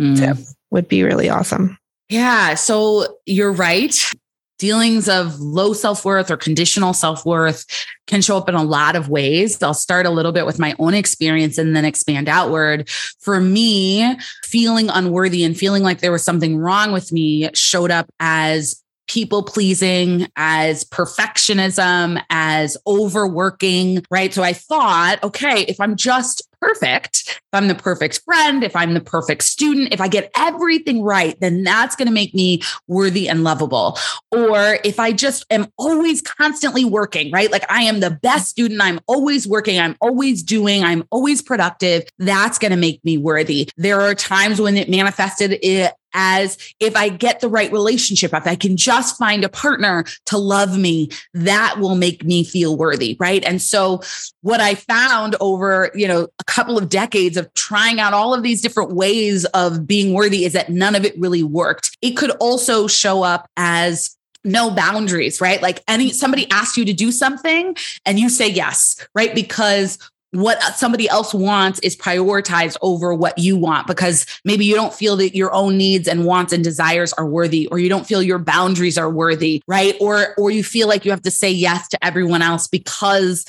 mm. 0.00 0.16
tip 0.16 0.38
would 0.70 0.88
be 0.88 1.02
really 1.02 1.28
awesome 1.28 1.78
yeah 2.08 2.54
so 2.54 3.18
you're 3.26 3.52
right 3.52 4.10
feelings 4.58 5.08
of 5.08 5.38
low 5.38 5.72
self-worth 5.72 6.30
or 6.30 6.36
conditional 6.36 6.92
self-worth 6.94 7.66
can 8.06 8.22
show 8.22 8.36
up 8.36 8.48
in 8.48 8.54
a 8.54 8.62
lot 8.62 8.96
of 8.96 9.08
ways. 9.08 9.62
I'll 9.62 9.74
start 9.74 10.06
a 10.06 10.10
little 10.10 10.32
bit 10.32 10.46
with 10.46 10.58
my 10.58 10.74
own 10.78 10.94
experience 10.94 11.58
and 11.58 11.74
then 11.74 11.84
expand 11.84 12.28
outward. 12.28 12.88
For 13.20 13.40
me 13.40 14.16
feeling 14.44 14.88
unworthy 14.88 15.44
and 15.44 15.56
feeling 15.56 15.82
like 15.82 16.00
there 16.00 16.12
was 16.12 16.24
something 16.24 16.56
wrong 16.56 16.92
with 16.92 17.12
me 17.12 17.50
showed 17.52 17.90
up 17.90 18.08
as 18.20 18.82
people 19.06 19.42
pleasing, 19.42 20.26
as 20.36 20.84
perfectionism, 20.84 22.22
as 22.30 22.76
overworking, 22.86 24.04
right? 24.10 24.32
So 24.32 24.42
I 24.42 24.52
thought, 24.52 25.22
okay, 25.22 25.62
if 25.62 25.80
I'm 25.80 25.96
just 25.96 26.46
perfect, 26.60 27.24
if 27.28 27.42
I'm 27.52 27.68
the 27.68 27.74
perfect 27.74 28.20
friend, 28.24 28.64
if 28.64 28.74
I'm 28.74 28.94
the 28.94 29.00
perfect 29.00 29.42
student, 29.42 29.92
if 29.92 30.00
I 30.00 30.08
get 30.08 30.30
everything 30.36 31.02
right, 31.02 31.38
then 31.40 31.62
that's 31.62 31.94
going 31.96 32.08
to 32.08 32.14
make 32.14 32.34
me 32.34 32.62
worthy 32.88 33.28
and 33.28 33.44
lovable. 33.44 33.98
Or 34.32 34.78
if 34.82 34.98
I 34.98 35.12
just 35.12 35.44
am 35.50 35.66
always 35.78 36.22
constantly 36.22 36.84
working, 36.84 37.30
right? 37.30 37.50
Like 37.50 37.70
I 37.70 37.82
am 37.82 38.00
the 38.00 38.10
best 38.10 38.48
student, 38.48 38.80
I'm 38.82 39.00
always 39.06 39.46
working, 39.46 39.78
I'm 39.78 39.96
always 40.00 40.42
doing, 40.42 40.82
I'm 40.82 41.04
always 41.10 41.42
productive, 41.42 42.04
that's 42.18 42.58
going 42.58 42.72
to 42.72 42.76
make 42.76 43.04
me 43.04 43.18
worthy. 43.18 43.68
There 43.76 44.00
are 44.00 44.14
times 44.14 44.60
when 44.60 44.76
it 44.76 44.88
manifested 44.88 45.58
it 45.62 45.92
as 46.16 46.58
if 46.80 46.96
I 46.96 47.08
get 47.08 47.40
the 47.40 47.48
right 47.48 47.70
relationship, 47.70 48.34
if 48.34 48.46
I 48.46 48.56
can 48.56 48.76
just 48.76 49.16
find 49.16 49.44
a 49.44 49.48
partner 49.48 50.04
to 50.26 50.38
love 50.38 50.76
me, 50.76 51.10
that 51.34 51.78
will 51.78 51.94
make 51.94 52.24
me 52.24 52.42
feel 52.42 52.76
worthy. 52.76 53.16
Right. 53.20 53.44
And 53.44 53.62
so 53.62 54.00
what 54.40 54.60
I 54.60 54.74
found 54.74 55.36
over, 55.40 55.92
you 55.94 56.08
know, 56.08 56.28
a 56.40 56.44
couple 56.44 56.78
of 56.78 56.88
decades 56.88 57.36
of 57.36 57.52
trying 57.54 58.00
out 58.00 58.14
all 58.14 58.34
of 58.34 58.42
these 58.42 58.62
different 58.62 58.92
ways 58.92 59.44
of 59.46 59.86
being 59.86 60.12
worthy 60.12 60.44
is 60.44 60.54
that 60.54 60.70
none 60.70 60.94
of 60.94 61.04
it 61.04 61.18
really 61.18 61.42
worked. 61.42 61.96
It 62.02 62.12
could 62.12 62.30
also 62.32 62.86
show 62.86 63.22
up 63.22 63.48
as 63.56 64.16
no 64.44 64.70
boundaries, 64.70 65.40
right? 65.40 65.60
Like 65.60 65.82
any 65.88 66.12
somebody 66.12 66.48
asks 66.50 66.76
you 66.76 66.84
to 66.84 66.92
do 66.92 67.10
something 67.12 67.76
and 68.06 68.18
you 68.18 68.28
say 68.28 68.48
yes, 68.48 69.06
right? 69.14 69.34
Because 69.34 69.98
what 70.40 70.60
somebody 70.76 71.08
else 71.08 71.34
wants 71.34 71.78
is 71.80 71.96
prioritized 71.96 72.76
over 72.82 73.14
what 73.14 73.38
you 73.38 73.56
want 73.56 73.86
because 73.86 74.26
maybe 74.44 74.64
you 74.64 74.74
don't 74.74 74.94
feel 74.94 75.16
that 75.16 75.34
your 75.34 75.52
own 75.52 75.76
needs 75.76 76.08
and 76.08 76.24
wants 76.24 76.52
and 76.52 76.62
desires 76.62 77.12
are 77.14 77.26
worthy 77.26 77.66
or 77.68 77.78
you 77.78 77.88
don't 77.88 78.06
feel 78.06 78.22
your 78.22 78.38
boundaries 78.38 78.98
are 78.98 79.10
worthy 79.10 79.62
right? 79.66 79.96
Or 80.00 80.34
or 80.36 80.50
you 80.50 80.64
feel 80.64 80.88
like 80.88 81.04
you 81.04 81.10
have 81.10 81.22
to 81.22 81.30
say 81.30 81.50
yes 81.50 81.88
to 81.88 82.04
everyone 82.04 82.42
else 82.42 82.66
because 82.66 83.44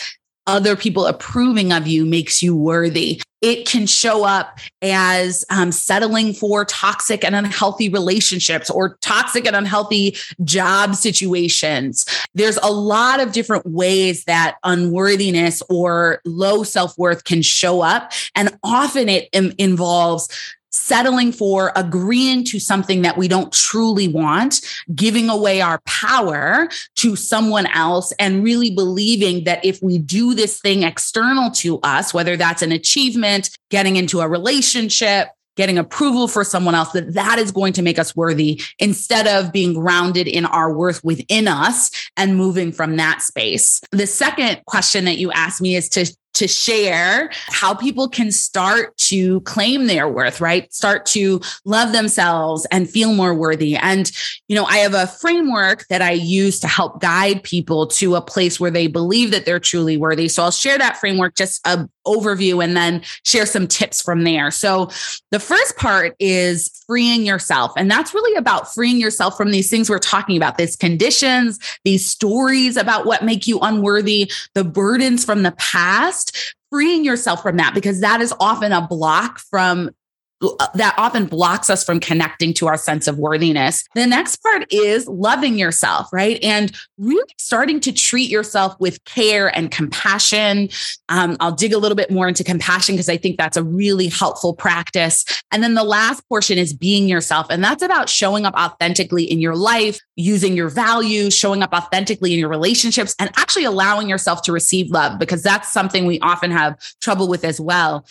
other 0.47 0.75
people 0.75 1.05
approving 1.05 1.71
of 1.71 1.85
you 1.85 2.05
makes 2.05 2.41
you 2.41 2.55
worthy. 2.55 3.21
It 3.41 3.67
can 3.67 3.85
show 3.85 4.23
up 4.23 4.57
as 4.81 5.45
um, 5.51 5.71
settling 5.71 6.33
for 6.33 6.65
toxic 6.65 7.23
and 7.23 7.35
unhealthy 7.35 7.87
relationships 7.87 8.69
or 8.69 8.97
toxic 9.01 9.45
and 9.45 9.55
unhealthy 9.55 10.17
job 10.43 10.95
situations. 10.95 12.05
There's 12.33 12.57
a 12.63 12.71
lot 12.71 13.19
of 13.19 13.33
different 13.33 13.65
ways 13.67 14.23
that 14.23 14.57
unworthiness 14.63 15.61
or 15.69 16.21
low 16.25 16.63
self 16.63 16.97
worth 16.97 17.25
can 17.25 17.43
show 17.43 17.81
up. 17.81 18.11
And 18.33 18.57
often 18.63 19.07
it 19.07 19.29
Im- 19.33 19.53
involves 19.59 20.29
settling 20.71 21.31
for 21.31 21.71
agreeing 21.75 22.43
to 22.45 22.59
something 22.59 23.01
that 23.01 23.17
we 23.17 23.27
don't 23.27 23.51
truly 23.51 24.07
want, 24.07 24.61
giving 24.93 25.29
away 25.29 25.61
our 25.61 25.79
power 25.85 26.67
to 26.95 27.15
someone 27.15 27.65
else, 27.67 28.13
and 28.19 28.43
really 28.43 28.71
believing 28.71 29.43
that 29.45 29.63
if 29.63 29.81
we 29.81 29.97
do 29.97 30.33
this 30.33 30.59
thing 30.59 30.83
external 30.83 31.51
to 31.51 31.79
us, 31.81 32.13
whether 32.13 32.37
that's 32.37 32.61
an 32.61 32.71
achievement, 32.71 33.49
getting 33.69 33.95
into 33.95 34.19
a 34.19 34.27
relationship, 34.27 35.29
getting 35.57 35.77
approval 35.77 36.27
for 36.27 36.43
someone 36.43 36.75
else 36.75 36.91
that 36.91 37.13
that 37.15 37.39
is 37.39 37.51
going 37.51 37.73
to 37.73 37.81
make 37.81 37.99
us 37.99 38.15
worthy 38.15 38.61
instead 38.79 39.27
of 39.27 39.51
being 39.51 39.73
grounded 39.73 40.27
in 40.27 40.45
our 40.45 40.71
worth 40.71 41.03
within 41.03 41.47
us 41.47 41.89
and 42.15 42.37
moving 42.37 42.71
from 42.71 42.95
that 42.95 43.21
space. 43.21 43.81
The 43.91 44.07
second 44.07 44.61
question 44.65 45.05
that 45.05 45.17
you 45.17 45.31
asked 45.31 45.59
me 45.59 45.75
is 45.75 45.89
to 45.89 46.05
to 46.33 46.47
share 46.47 47.31
how 47.47 47.73
people 47.73 48.07
can 48.07 48.31
start 48.31 48.95
to 48.97 49.41
claim 49.41 49.87
their 49.87 50.07
worth, 50.07 50.39
right? 50.39 50.71
Start 50.71 51.05
to 51.07 51.41
love 51.65 51.93
themselves 51.93 52.67
and 52.71 52.89
feel 52.89 53.13
more 53.13 53.33
worthy. 53.33 53.75
And, 53.75 54.11
you 54.47 54.55
know, 54.55 54.65
I 54.65 54.77
have 54.77 54.93
a 54.93 55.07
framework 55.07 55.87
that 55.87 56.01
I 56.01 56.11
use 56.11 56.59
to 56.59 56.67
help 56.67 57.01
guide 57.01 57.41
people 57.41 57.87
to 57.87 58.15
a 58.15 58.21
place 58.21 58.59
where 58.59 58.71
they 58.71 58.87
believe 58.87 59.31
that 59.31 59.45
they're 59.45 59.59
truly 59.59 59.97
worthy. 59.97 60.27
So 60.27 60.43
I'll 60.43 60.51
share 60.51 60.77
that 60.77 60.97
framework, 60.97 61.35
just 61.35 61.65
a 61.65 61.89
overview, 62.05 62.63
and 62.63 62.77
then 62.77 63.01
share 63.23 63.45
some 63.45 63.67
tips 63.67 64.01
from 64.01 64.23
there. 64.23 64.49
So 64.51 64.89
the 65.31 65.39
first 65.39 65.75
part 65.75 66.15
is 66.19 66.69
freeing 66.87 67.25
yourself. 67.25 67.73
And 67.75 67.91
that's 67.91 68.13
really 68.13 68.37
about 68.37 68.73
freeing 68.73 68.97
yourself 68.97 69.35
from 69.35 69.51
these 69.51 69.69
things 69.69 69.89
we're 69.89 69.99
talking 69.99 70.37
about, 70.37 70.57
these 70.57 70.77
conditions, 70.77 71.59
these 71.83 72.09
stories 72.09 72.77
about 72.77 73.05
what 73.05 73.25
make 73.25 73.45
you 73.45 73.59
unworthy, 73.59 74.31
the 74.53 74.63
burdens 74.63 75.25
from 75.25 75.43
the 75.43 75.51
past 75.53 76.26
freeing 76.71 77.03
yourself 77.03 77.41
from 77.41 77.57
that 77.57 77.73
because 77.73 78.01
that 78.01 78.21
is 78.21 78.33
often 78.39 78.71
a 78.71 78.85
block 78.87 79.39
from 79.39 79.91
that 80.39 80.93
often 80.97 81.25
blocks 81.25 81.69
us 81.69 81.83
from 81.83 81.99
connecting 81.99 82.53
to 82.53 82.67
our 82.67 82.77
sense 82.77 83.07
of 83.07 83.17
worthiness. 83.17 83.83
The 83.95 84.05
next 84.05 84.37
part 84.37 84.71
is 84.71 85.07
loving 85.07 85.57
yourself, 85.57 86.11
right? 86.13 86.41
And 86.43 86.71
really 86.97 87.33
starting 87.37 87.79
to 87.81 87.91
treat 87.91 88.29
yourself 88.29 88.79
with 88.79 89.03
care 89.05 89.55
and 89.55 89.71
compassion. 89.71 90.69
Um, 91.09 91.37
I'll 91.39 91.51
dig 91.51 91.73
a 91.73 91.79
little 91.79 91.95
bit 91.95 92.11
more 92.11 92.27
into 92.27 92.43
compassion 92.43 92.95
because 92.95 93.09
I 93.09 93.17
think 93.17 93.37
that's 93.37 93.57
a 93.57 93.63
really 93.63 94.07
helpful 94.07 94.53
practice. 94.53 95.25
And 95.51 95.63
then 95.63 95.73
the 95.73 95.83
last 95.83 96.27
portion 96.29 96.57
is 96.57 96.73
being 96.73 97.07
yourself. 97.07 97.47
And 97.49 97.63
that's 97.63 97.81
about 97.81 98.07
showing 98.07 98.45
up 98.45 98.53
authentically 98.53 99.23
in 99.23 99.39
your 99.39 99.55
life, 99.55 99.99
using 100.15 100.55
your 100.55 100.69
values, 100.69 101.33
showing 101.33 101.63
up 101.63 101.73
authentically 101.73 102.33
in 102.33 102.39
your 102.39 102.49
relationships, 102.49 103.15
and 103.19 103.31
actually 103.37 103.65
allowing 103.65 104.07
yourself 104.07 104.43
to 104.43 104.51
receive 104.51 104.91
love 104.91 105.17
because 105.17 105.41
that's 105.41 105.71
something 105.71 106.05
we 106.05 106.19
often 106.19 106.51
have 106.51 106.77
trouble 107.01 107.27
with 107.27 107.43
as 107.43 107.59
well. 107.59 108.05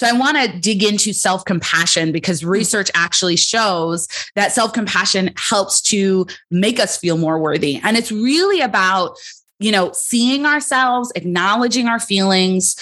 So 0.00 0.06
I 0.06 0.12
want 0.12 0.38
to 0.38 0.58
dig 0.58 0.82
into 0.82 1.12
self 1.12 1.44
compassion 1.44 2.10
because 2.10 2.40
hmm. 2.40 2.48
research 2.48 2.90
actually 2.94 3.36
shows 3.36 4.08
that 4.34 4.50
self 4.50 4.72
compassion 4.72 5.30
helps 5.36 5.82
to 5.82 6.26
make 6.50 6.80
us 6.80 6.96
feel 6.96 7.18
more 7.18 7.38
worthy. 7.38 7.78
And 7.84 7.98
it's 7.98 8.10
really 8.10 8.62
about, 8.62 9.18
you 9.58 9.70
know, 9.70 9.92
seeing 9.92 10.46
ourselves, 10.46 11.12
acknowledging 11.16 11.86
our 11.86 12.00
feelings, 12.00 12.76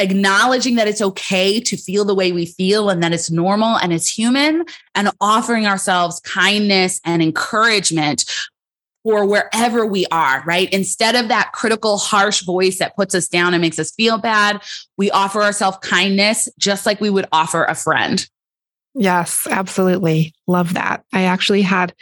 acknowledging 0.00 0.74
that 0.74 0.88
it's 0.88 1.00
okay 1.00 1.60
to 1.60 1.76
feel 1.76 2.04
the 2.04 2.16
way 2.16 2.32
we 2.32 2.46
feel 2.46 2.90
and 2.90 3.00
that 3.00 3.12
it's 3.12 3.30
normal 3.30 3.76
and 3.76 3.92
it's 3.92 4.10
human, 4.12 4.64
and 4.96 5.10
offering 5.20 5.66
ourselves 5.66 6.18
kindness 6.18 7.00
and 7.04 7.22
encouragement 7.22 8.24
for 9.02 9.26
wherever 9.26 9.86
we 9.86 10.06
are, 10.06 10.42
right? 10.46 10.72
Instead 10.72 11.14
of 11.16 11.28
that 11.28 11.52
critical, 11.52 11.98
harsh 11.98 12.42
voice 12.42 12.78
that 12.78 12.96
puts 12.96 13.14
us 13.14 13.28
down 13.28 13.54
and 13.54 13.60
makes 13.60 13.78
us 13.78 13.92
feel 13.92 14.18
bad, 14.18 14.62
we 14.96 15.10
offer 15.10 15.42
ourselves 15.42 15.78
kindness 15.82 16.48
just 16.58 16.86
like 16.86 17.00
we 17.00 17.10
would 17.10 17.26
offer 17.32 17.64
a 17.64 17.74
friend. 17.74 18.28
Yes, 18.94 19.46
absolutely. 19.48 20.34
Love 20.48 20.74
that. 20.74 21.04
I 21.12 21.22
actually 21.22 21.62
had 21.62 21.94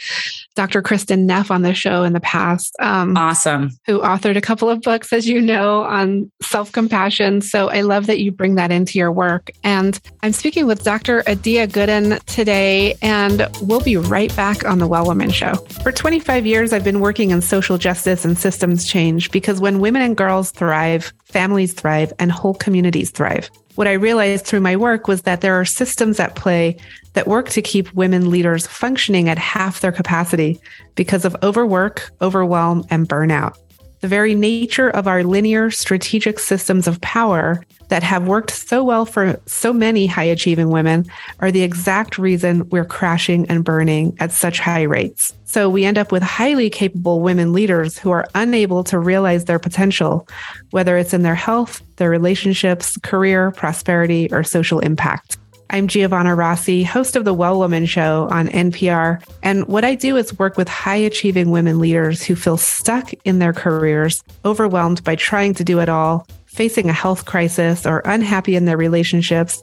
Dr. 0.54 0.80
Kristin 0.80 1.24
Neff 1.26 1.50
on 1.50 1.60
the 1.60 1.74
show 1.74 2.02
in 2.02 2.14
the 2.14 2.20
past. 2.20 2.74
Um, 2.78 3.14
awesome. 3.14 3.70
Who 3.86 4.00
authored 4.00 4.36
a 4.36 4.40
couple 4.40 4.70
of 4.70 4.80
books, 4.80 5.12
as 5.12 5.28
you 5.28 5.40
know, 5.40 5.82
on 5.82 6.32
self 6.40 6.72
compassion. 6.72 7.42
So 7.42 7.68
I 7.68 7.82
love 7.82 8.06
that 8.06 8.20
you 8.20 8.32
bring 8.32 8.54
that 8.54 8.70
into 8.70 8.98
your 8.98 9.12
work. 9.12 9.50
And 9.62 10.00
I'm 10.22 10.32
speaking 10.32 10.66
with 10.66 10.82
Dr. 10.82 11.22
Adia 11.28 11.66
Gooden 11.66 12.24
today, 12.24 12.94
and 13.02 13.46
we'll 13.60 13.80
be 13.80 13.98
right 13.98 14.34
back 14.34 14.64
on 14.64 14.78
the 14.78 14.86
Well 14.86 15.04
Woman 15.04 15.30
Show. 15.30 15.56
For 15.82 15.92
25 15.92 16.46
years, 16.46 16.72
I've 16.72 16.84
been 16.84 17.00
working 17.00 17.32
in 17.32 17.42
social 17.42 17.76
justice 17.76 18.24
and 18.24 18.38
systems 18.38 18.88
change 18.88 19.30
because 19.30 19.60
when 19.60 19.80
women 19.80 20.00
and 20.00 20.16
girls 20.16 20.52
thrive, 20.52 21.12
families 21.24 21.74
thrive, 21.74 22.14
and 22.18 22.32
whole 22.32 22.54
communities 22.54 23.10
thrive 23.10 23.50
what 23.78 23.86
I 23.86 23.92
realized 23.92 24.44
through 24.44 24.58
my 24.58 24.74
work 24.74 25.06
was 25.06 25.22
that 25.22 25.40
there 25.40 25.54
are 25.54 25.64
systems 25.64 26.18
at 26.18 26.34
play 26.34 26.76
that 27.12 27.28
work 27.28 27.48
to 27.50 27.62
keep 27.62 27.94
women 27.94 28.28
leaders 28.28 28.66
functioning 28.66 29.28
at 29.28 29.38
half 29.38 29.82
their 29.82 29.92
capacity 29.92 30.60
because 30.96 31.24
of 31.24 31.36
overwork, 31.44 32.10
overwhelm, 32.20 32.84
and 32.90 33.08
burnout. 33.08 33.56
The 34.00 34.08
very 34.08 34.34
nature 34.34 34.90
of 34.90 35.06
our 35.08 35.24
linear 35.24 35.70
strategic 35.70 36.38
systems 36.38 36.86
of 36.86 37.00
power 37.00 37.64
that 37.88 38.02
have 38.02 38.28
worked 38.28 38.50
so 38.50 38.84
well 38.84 39.04
for 39.04 39.40
so 39.46 39.72
many 39.72 40.06
high 40.06 40.24
achieving 40.24 40.70
women 40.70 41.06
are 41.40 41.50
the 41.50 41.62
exact 41.62 42.18
reason 42.18 42.68
we're 42.68 42.84
crashing 42.84 43.46
and 43.46 43.64
burning 43.64 44.16
at 44.20 44.30
such 44.30 44.60
high 44.60 44.82
rates. 44.82 45.32
So 45.44 45.68
we 45.70 45.84
end 45.84 45.98
up 45.98 46.12
with 46.12 46.22
highly 46.22 46.70
capable 46.70 47.20
women 47.20 47.52
leaders 47.52 47.98
who 47.98 48.10
are 48.10 48.28
unable 48.34 48.84
to 48.84 48.98
realize 48.98 49.46
their 49.46 49.58
potential, 49.58 50.28
whether 50.70 50.96
it's 50.96 51.14
in 51.14 51.22
their 51.22 51.34
health, 51.34 51.82
their 51.96 52.10
relationships, 52.10 52.98
career, 52.98 53.50
prosperity, 53.52 54.28
or 54.30 54.44
social 54.44 54.80
impact. 54.80 55.38
I'm 55.70 55.86
Giovanna 55.86 56.34
Rossi, 56.34 56.82
host 56.82 57.14
of 57.14 57.26
the 57.26 57.34
Well 57.34 57.58
Woman 57.58 57.84
Show 57.84 58.26
on 58.30 58.48
NPR. 58.48 59.22
And 59.42 59.66
what 59.68 59.84
I 59.84 59.94
do 59.94 60.16
is 60.16 60.38
work 60.38 60.56
with 60.56 60.66
high 60.66 60.96
achieving 60.96 61.50
women 61.50 61.78
leaders 61.78 62.22
who 62.22 62.36
feel 62.36 62.56
stuck 62.56 63.12
in 63.24 63.38
their 63.38 63.52
careers, 63.52 64.24
overwhelmed 64.46 65.04
by 65.04 65.14
trying 65.14 65.52
to 65.54 65.64
do 65.64 65.78
it 65.80 65.90
all, 65.90 66.26
facing 66.46 66.88
a 66.88 66.94
health 66.94 67.26
crisis, 67.26 67.84
or 67.84 68.00
unhappy 68.06 68.56
in 68.56 68.64
their 68.64 68.78
relationships, 68.78 69.62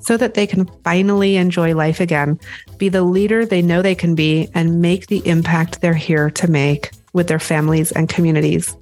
so 0.00 0.18
that 0.18 0.34
they 0.34 0.46
can 0.46 0.66
finally 0.84 1.36
enjoy 1.36 1.74
life 1.74 2.00
again, 2.00 2.38
be 2.76 2.90
the 2.90 3.02
leader 3.02 3.46
they 3.46 3.62
know 3.62 3.80
they 3.80 3.94
can 3.94 4.14
be, 4.14 4.50
and 4.52 4.82
make 4.82 5.06
the 5.06 5.26
impact 5.26 5.80
they're 5.80 5.94
here 5.94 6.28
to 6.30 6.50
make 6.50 6.90
with 7.14 7.28
their 7.28 7.38
families 7.38 7.92
and 7.92 8.10
communities. 8.10 8.76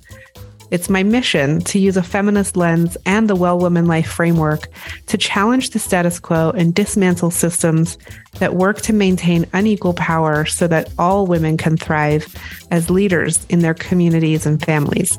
It's 0.75 0.90
my 0.90 1.04
mission 1.04 1.61
to 1.61 1.78
use 1.78 1.97
a 1.97 2.02
feminist 2.02 2.57
lens 2.57 2.97
and 3.07 3.31
the 3.31 3.37
Well 3.37 3.61
Woman 3.61 3.87
Life 3.87 4.09
framework 4.09 4.69
to 5.07 5.16
challenge 5.16 5.71
the 5.71 5.78
status 5.78 6.19
quo 6.19 6.50
and 6.50 6.75
dismantle 6.75 7.31
systems 7.31 7.97
that 8.40 8.57
work 8.57 8.81
to 8.81 8.93
maintain 8.93 9.47
unequal 9.52 9.95
power 9.95 10.45
so 10.45 10.66
that 10.66 10.93
all 10.99 11.28
women 11.28 11.57
can 11.57 11.76
thrive 11.76 12.26
as 12.73 12.90
leaders 12.90 13.47
in 13.49 13.61
their 13.61 13.73
communities 13.73 14.47
and 14.47 14.61
families. 14.61 15.16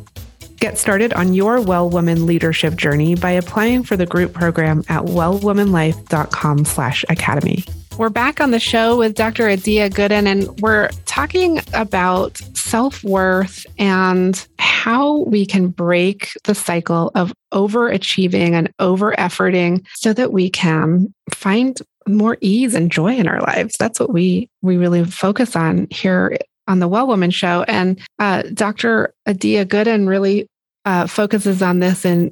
Get 0.57 0.77
started 0.77 1.13
on 1.13 1.33
your 1.33 1.61
Well 1.61 1.89
Woman 1.89 2.25
leadership 2.25 2.75
journey 2.75 3.15
by 3.15 3.31
applying 3.31 3.83
for 3.83 3.95
the 3.95 4.05
group 4.05 4.33
program 4.33 4.83
at 4.89 5.03
wellwomanlife.com 5.03 6.65
slash 6.65 7.05
academy. 7.07 7.63
We're 7.97 8.09
back 8.09 8.41
on 8.41 8.51
the 8.51 8.59
show 8.59 8.97
with 8.97 9.15
Dr. 9.15 9.49
Adia 9.49 9.89
Gooden, 9.89 10.25
and 10.27 10.59
we're 10.59 10.89
talking 11.05 11.61
about 11.73 12.37
self 12.53 13.01
worth 13.05 13.65
and 13.79 14.45
how 14.59 15.19
we 15.19 15.45
can 15.45 15.69
break 15.69 16.31
the 16.43 16.53
cycle 16.53 17.09
of 17.15 17.31
overachieving 17.53 18.51
and 18.51 18.69
over 18.79 19.13
efforting 19.13 19.85
so 19.93 20.11
that 20.11 20.33
we 20.33 20.49
can 20.49 21.13
find 21.33 21.77
more 22.05 22.37
ease 22.41 22.75
and 22.75 22.91
joy 22.91 23.15
in 23.15 23.29
our 23.29 23.39
lives. 23.39 23.77
That's 23.79 23.97
what 23.97 24.11
we 24.11 24.49
we 24.61 24.75
really 24.75 25.05
focus 25.05 25.55
on 25.55 25.87
here 25.89 26.37
on 26.67 26.79
the 26.79 26.89
Well 26.89 27.07
Woman 27.07 27.31
Show. 27.31 27.63
And 27.63 28.01
uh, 28.19 28.43
Dr. 28.53 29.13
Adia 29.25 29.65
Gooden 29.65 30.05
really 30.05 30.49
uh, 30.85 31.07
focuses 31.07 31.61
on 31.63 31.79
this 31.79 32.05
and 32.05 32.31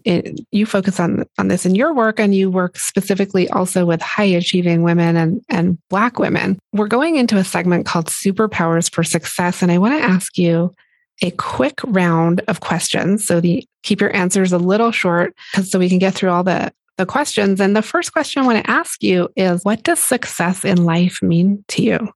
you 0.51 0.65
focus 0.65 0.99
on 0.99 1.25
on 1.39 1.47
this 1.47 1.65
in 1.65 1.73
your 1.73 1.93
work 1.93 2.19
and 2.19 2.35
you 2.35 2.51
work 2.51 2.77
specifically 2.77 3.49
also 3.49 3.85
with 3.85 4.01
high 4.01 4.23
achieving 4.23 4.83
women 4.83 5.17
and 5.17 5.41
and 5.49 5.77
black 5.89 6.19
women. 6.19 6.59
We're 6.71 6.87
going 6.87 7.15
into 7.15 7.37
a 7.37 7.43
segment 7.43 7.87
called 7.87 8.07
superpowers 8.07 8.93
for 8.93 9.03
success 9.03 9.61
and 9.61 9.71
i 9.71 9.77
want 9.77 9.99
to 9.99 10.03
ask 10.03 10.37
you 10.37 10.73
a 11.21 11.31
quick 11.31 11.79
round 11.85 12.41
of 12.47 12.59
questions. 12.59 13.25
So 13.25 13.39
the 13.39 13.65
keep 13.81 14.01
your 14.01 14.15
answers 14.15 14.51
a 14.51 14.57
little 14.57 14.91
short 14.91 15.33
so 15.63 15.79
we 15.79 15.89
can 15.89 15.99
get 15.99 16.13
through 16.13 16.29
all 16.29 16.43
the 16.43 16.71
the 16.97 17.05
questions. 17.07 17.59
And 17.59 17.75
the 17.75 17.81
first 17.81 18.13
question 18.13 18.43
i 18.43 18.45
want 18.45 18.63
to 18.63 18.69
ask 18.69 19.01
you 19.01 19.29
is 19.35 19.63
what 19.63 19.81
does 19.81 19.99
success 19.99 20.63
in 20.63 20.85
life 20.85 21.23
mean 21.23 21.65
to 21.69 21.81
you 21.81 22.13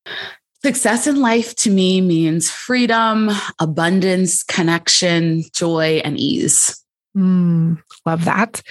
Success 0.67 1.07
in 1.07 1.21
life 1.21 1.55
to 1.55 1.69
me 1.69 2.01
means 2.01 2.51
freedom, 2.51 3.29
abundance, 3.57 4.43
connection, 4.43 5.43
joy, 5.53 6.01
and 6.03 6.19
ease. 6.19 6.83
Mm, 7.15 7.81
love 8.05 8.25
that. 8.25 8.61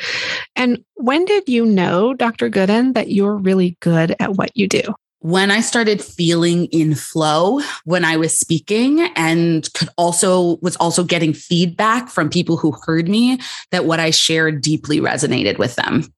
And 0.55 0.85
when 0.97 1.25
did 1.25 1.49
you 1.49 1.65
know, 1.65 2.13
Dr. 2.13 2.51
Gooden, 2.51 2.93
that 2.93 3.13
you're 3.13 3.39
really 3.39 3.79
good 3.81 4.15
at 4.21 4.35
what 4.35 4.55
you 4.55 4.69
do? 4.69 4.83
When 5.21 5.51
I 5.51 5.63
started 5.63 6.05
feeling 6.05 6.67
in 6.67 6.95
flow 6.95 7.63
when 7.87 8.05
I 8.05 8.19
was 8.19 8.37
speaking 8.37 9.01
and 9.17 9.67
could 9.73 9.89
also 9.97 10.59
was 10.61 10.77
also 10.77 11.03
getting 11.03 11.33
feedback 11.33 12.11
from 12.11 12.29
people 12.29 12.59
who 12.59 12.77
heard 12.85 13.09
me 13.09 13.41
that 13.71 13.87
what 13.87 14.01
I 14.01 14.11
shared 14.11 14.61
deeply 14.61 15.01
resonated 15.01 15.57
with 15.57 15.77
them. 15.77 16.13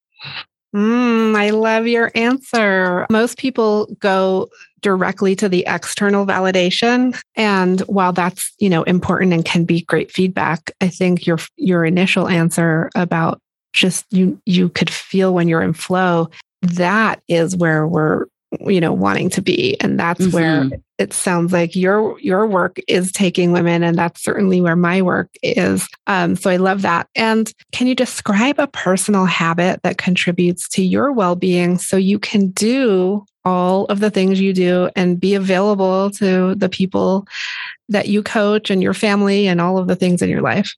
Mm, 0.75 1.35
I 1.35 1.51
love 1.51 1.87
your 1.87 2.11
answer. 2.15 3.07
Most 3.11 3.39
people 3.39 3.87
go 4.01 4.49
directly 4.81 5.35
to 5.37 5.49
the 5.49 5.65
external 5.67 6.27
validation 6.27 7.19
and 7.35 7.81
while 7.83 8.13
that's 8.13 8.53
you 8.59 8.71
know 8.71 8.83
important 8.85 9.33
and 9.33 9.45
can 9.45 9.65
be 9.65 9.83
great 9.83 10.11
feedback 10.13 10.71
i 10.81 10.87
think 10.87 11.27
your 11.27 11.39
your 11.57 11.85
initial 11.85 12.29
answer 12.29 12.89
about 12.95 13.41
just 13.73 14.05
you 14.11 14.41
you 14.47 14.69
could 14.69 14.89
feel 14.89 15.35
when 15.35 15.49
you're 15.49 15.63
in 15.63 15.73
flow 15.73 16.29
that 16.63 17.21
is 17.29 17.57
where 17.57 17.87
we're 17.87 18.27
you 18.61 18.81
know 18.81 18.93
wanting 18.93 19.29
to 19.29 19.43
be 19.43 19.77
and 19.81 19.99
that's 19.99 20.21
mm-hmm. 20.21 20.37
where 20.37 20.71
it 20.99 21.13
sounds 21.13 21.53
like 21.53 21.77
your 21.77 22.19
your 22.21 22.47
work 22.47 22.79
is 22.89 23.13
taking 23.13 23.53
women 23.53 23.83
and 23.83 23.97
that's 23.97 24.23
certainly 24.23 24.61
where 24.61 24.77
my 24.77 25.01
work 25.01 25.31
is 25.43 25.89
um, 26.07 26.37
so 26.37 26.51
i 26.51 26.57
love 26.57 26.83
that 26.83 27.09
and 27.15 27.53
can 27.73 27.87
you 27.87 27.95
describe 27.95 28.59
a 28.59 28.67
personal 28.69 29.25
habit 29.25 29.81
that 29.83 29.99
contributes 29.99 30.69
to 30.69 30.83
your 30.83 31.13
well-being 31.13 31.79
so 31.79 31.97
you 31.97 32.19
can 32.19 32.49
do 32.51 33.25
all 33.45 33.87
of 33.87 34.01
the 34.01 34.11
things 34.11 34.41
you 34.41 34.53
do 34.53 34.91
and 34.95 35.19
be 35.19 35.35
available 35.35 36.11
to 36.11 36.55
the 36.57 36.69
people 36.69 37.27
that 37.89 38.09
you 38.09 38.23
coach 38.23 38.71
and 38.71 38.83
your 38.83 38.95
family 38.95 39.47
and 39.47 39.61
all 39.61 39.79
of 39.79 39.87
the 39.87 39.97
things 39.97 40.21
in 40.21 40.29
your 40.29 40.43
life? 40.43 40.75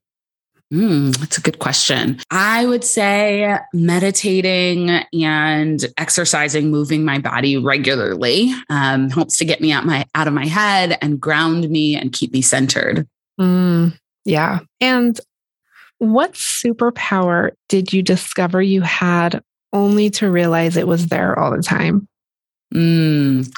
Mm, 0.73 1.17
that's 1.17 1.37
a 1.37 1.41
good 1.41 1.59
question. 1.59 2.21
I 2.31 2.65
would 2.65 2.85
say 2.85 3.57
meditating 3.73 4.91
and 4.91 5.85
exercising, 5.99 6.71
moving 6.71 7.05
my 7.05 7.19
body 7.19 7.57
regularly 7.57 8.53
um, 8.69 9.11
helps 9.11 9.37
to 9.39 9.45
get 9.45 9.61
me 9.61 9.73
out 9.73 9.85
my 9.85 10.07
out 10.15 10.29
of 10.29 10.35
my 10.35 10.47
head 10.47 10.97
and 11.03 11.21
ground 11.21 11.69
me 11.69 11.97
and 11.97 12.13
keep 12.13 12.33
me 12.33 12.41
centered. 12.41 13.09
Mm, 13.41 13.99
yeah. 14.25 14.61
And 14.81 15.19
what 15.99 16.35
superpower 16.35 17.51
did 17.69 17.93
you 17.93 18.03
discover 18.03 18.63
you 18.63 18.81
had 18.81 19.43
only 19.73 20.09
to 20.11 20.31
realize 20.31 20.77
it 20.77 20.87
was 20.87 21.09
there 21.09 21.37
all 21.37 21.51
the 21.51 21.63
time? 21.63 22.07
Mm, 22.73 23.53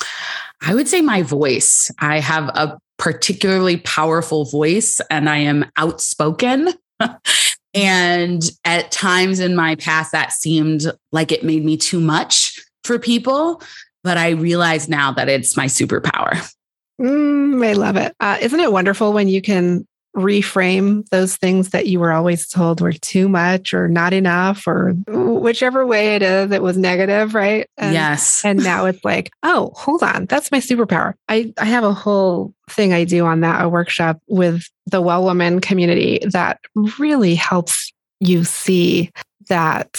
I 0.63 0.75
would 0.75 0.89
say 0.89 1.03
my 1.03 1.23
voice. 1.23 1.91
I 1.99 2.21
have 2.21 2.49
a 2.49 2.79
particularly 2.99 3.79
powerful 3.79 4.45
voice 4.45 5.01
and 5.11 5.29
I 5.29 5.39
am 5.39 5.67
outspoken. 5.77 6.69
and 7.75 8.43
at 8.65 8.91
times 8.91 9.41
in 9.41 9.55
my 9.57 9.77
past, 9.77 10.13
that 10.13 10.33
seemed 10.33 10.85
like 11.11 11.33
it 11.33 11.45
made 11.45 11.65
me 11.65 11.77
too 11.77 12.01
much 12.01 12.61
for 12.85 12.99
people. 12.99 13.63
But 14.05 14.19
I 14.19 14.31
realize 14.31 14.89
now 14.89 15.13
that 15.13 15.29
it's 15.29 15.57
my 15.57 15.67
superpower. 15.67 16.53
Mm, 17.01 17.65
I 17.67 17.73
love 17.73 17.97
it. 17.97 18.15
Uh, 18.21 18.39
not 18.41 18.61
it 18.61 18.73
wonderful 18.73 19.13
when 19.13 19.29
you 19.29 19.41
can 19.41 19.87
reframe 20.17 21.07
those 21.09 21.37
things 21.37 21.71
that 21.71 21.87
you 21.87 21.99
were 21.99 22.13
always 22.13 22.47
told 22.49 22.81
were 22.81 22.93
too 22.93 23.29
much 23.29 23.73
or 23.73 23.89
not 23.89 24.13
enough 24.13 24.67
or 24.67 24.93
whichever 25.09 25.87
way 25.87 26.17
it 26.17 26.23
is 26.23 26.51
it 26.53 26.63
was 26.63 26.77
negative 26.77 27.35
right? 27.35 27.69
And, 27.79 27.95
yes. 27.95 28.45
and 28.45 28.63
now 28.63 28.85
it's 28.87 29.05
like 29.05 29.31
oh 29.43 29.73
hold 29.75 30.03
on 30.03 30.27
that's 30.27 30.53
my 30.53 30.59
superpower. 30.59 31.15
I 31.29 31.53
i 31.59 31.65
have 31.65 31.85
a 31.85 31.95
whole 31.95 32.53
thing 32.71 32.93
i 32.93 33.05
do 33.05 33.25
on 33.25 33.41
that 33.41 33.65
a 33.65 33.69
workshop 33.69 34.21
with 34.29 34.65
the 34.87 35.01
well 35.01 35.25
woman 35.25 35.61
community 35.61 36.21
that 36.31 36.61
really 36.99 37.35
helps 37.35 37.93
you 38.21 38.45
see 38.45 39.11
that 39.49 39.99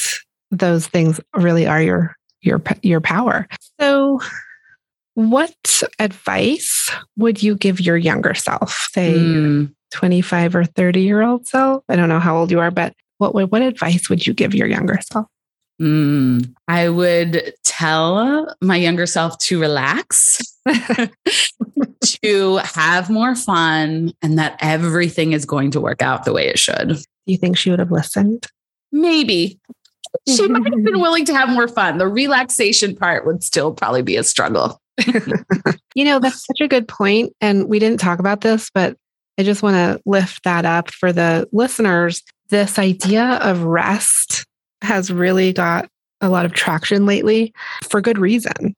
those 0.51 0.87
things 0.87 1.19
really 1.35 1.65
are 1.65 1.81
your 1.81 2.15
your 2.41 2.61
your 2.81 3.01
power. 3.01 3.47
So 3.79 4.19
what 5.15 5.83
advice 5.99 6.91
would 7.17 7.41
you 7.41 7.55
give 7.55 7.79
your 7.79 7.97
younger 7.97 8.33
self? 8.33 8.89
Say 8.91 9.13
mm. 9.13 9.73
25 9.93 10.55
or 10.55 10.65
30 10.65 11.01
year 11.01 11.21
old 11.21 11.47
self? 11.47 11.83
I 11.87 11.95
don't 11.95 12.09
know 12.09 12.19
how 12.19 12.37
old 12.37 12.51
you 12.51 12.59
are, 12.59 12.71
but 12.71 12.93
what 13.19 13.33
what 13.33 13.61
advice 13.61 14.09
would 14.09 14.27
you 14.27 14.33
give 14.33 14.53
your 14.53 14.67
younger 14.67 14.99
self? 15.11 15.27
Mm, 15.81 16.53
I 16.67 16.89
would 16.89 17.53
tell 17.63 18.53
my 18.61 18.75
younger 18.75 19.05
self 19.05 19.37
to 19.39 19.59
relax, 19.59 20.39
to 22.21 22.57
have 22.57 23.09
more 23.09 23.35
fun, 23.35 24.13
and 24.21 24.37
that 24.37 24.57
everything 24.59 25.33
is 25.33 25.45
going 25.45 25.71
to 25.71 25.81
work 25.81 26.01
out 26.01 26.25
the 26.25 26.33
way 26.33 26.47
it 26.47 26.59
should. 26.59 26.89
Do 26.89 27.31
you 27.31 27.37
think 27.37 27.57
she 27.57 27.69
would 27.69 27.79
have 27.79 27.91
listened? 27.91 28.45
Maybe. 28.91 29.59
She 30.27 30.47
might 30.47 30.71
have 30.71 30.83
been 30.83 31.01
willing 31.01 31.25
to 31.25 31.35
have 31.35 31.49
more 31.49 31.67
fun. 31.67 31.97
The 31.97 32.07
relaxation 32.07 32.95
part 32.95 33.25
would 33.25 33.43
still 33.43 33.73
probably 33.73 34.03
be 34.03 34.15
a 34.15 34.23
struggle. 34.23 34.79
you 35.95 36.05
know, 36.05 36.19
that's 36.19 36.45
such 36.45 36.61
a 36.61 36.67
good 36.67 36.87
point. 36.87 37.33
And 37.41 37.67
we 37.67 37.79
didn't 37.79 37.99
talk 37.99 38.19
about 38.19 38.41
this, 38.41 38.69
but 38.73 38.95
I 39.37 39.43
just 39.43 39.63
want 39.63 39.75
to 39.75 40.01
lift 40.05 40.43
that 40.43 40.65
up 40.65 40.91
for 40.91 41.11
the 41.11 41.47
listeners. 41.51 42.21
This 42.49 42.77
idea 42.77 43.39
of 43.41 43.63
rest 43.63 44.45
has 44.81 45.11
really 45.11 45.53
got 45.53 45.89
a 46.21 46.29
lot 46.29 46.45
of 46.45 46.53
traction 46.53 47.05
lately 47.05 47.53
for 47.83 48.01
good 48.01 48.17
reason. 48.17 48.75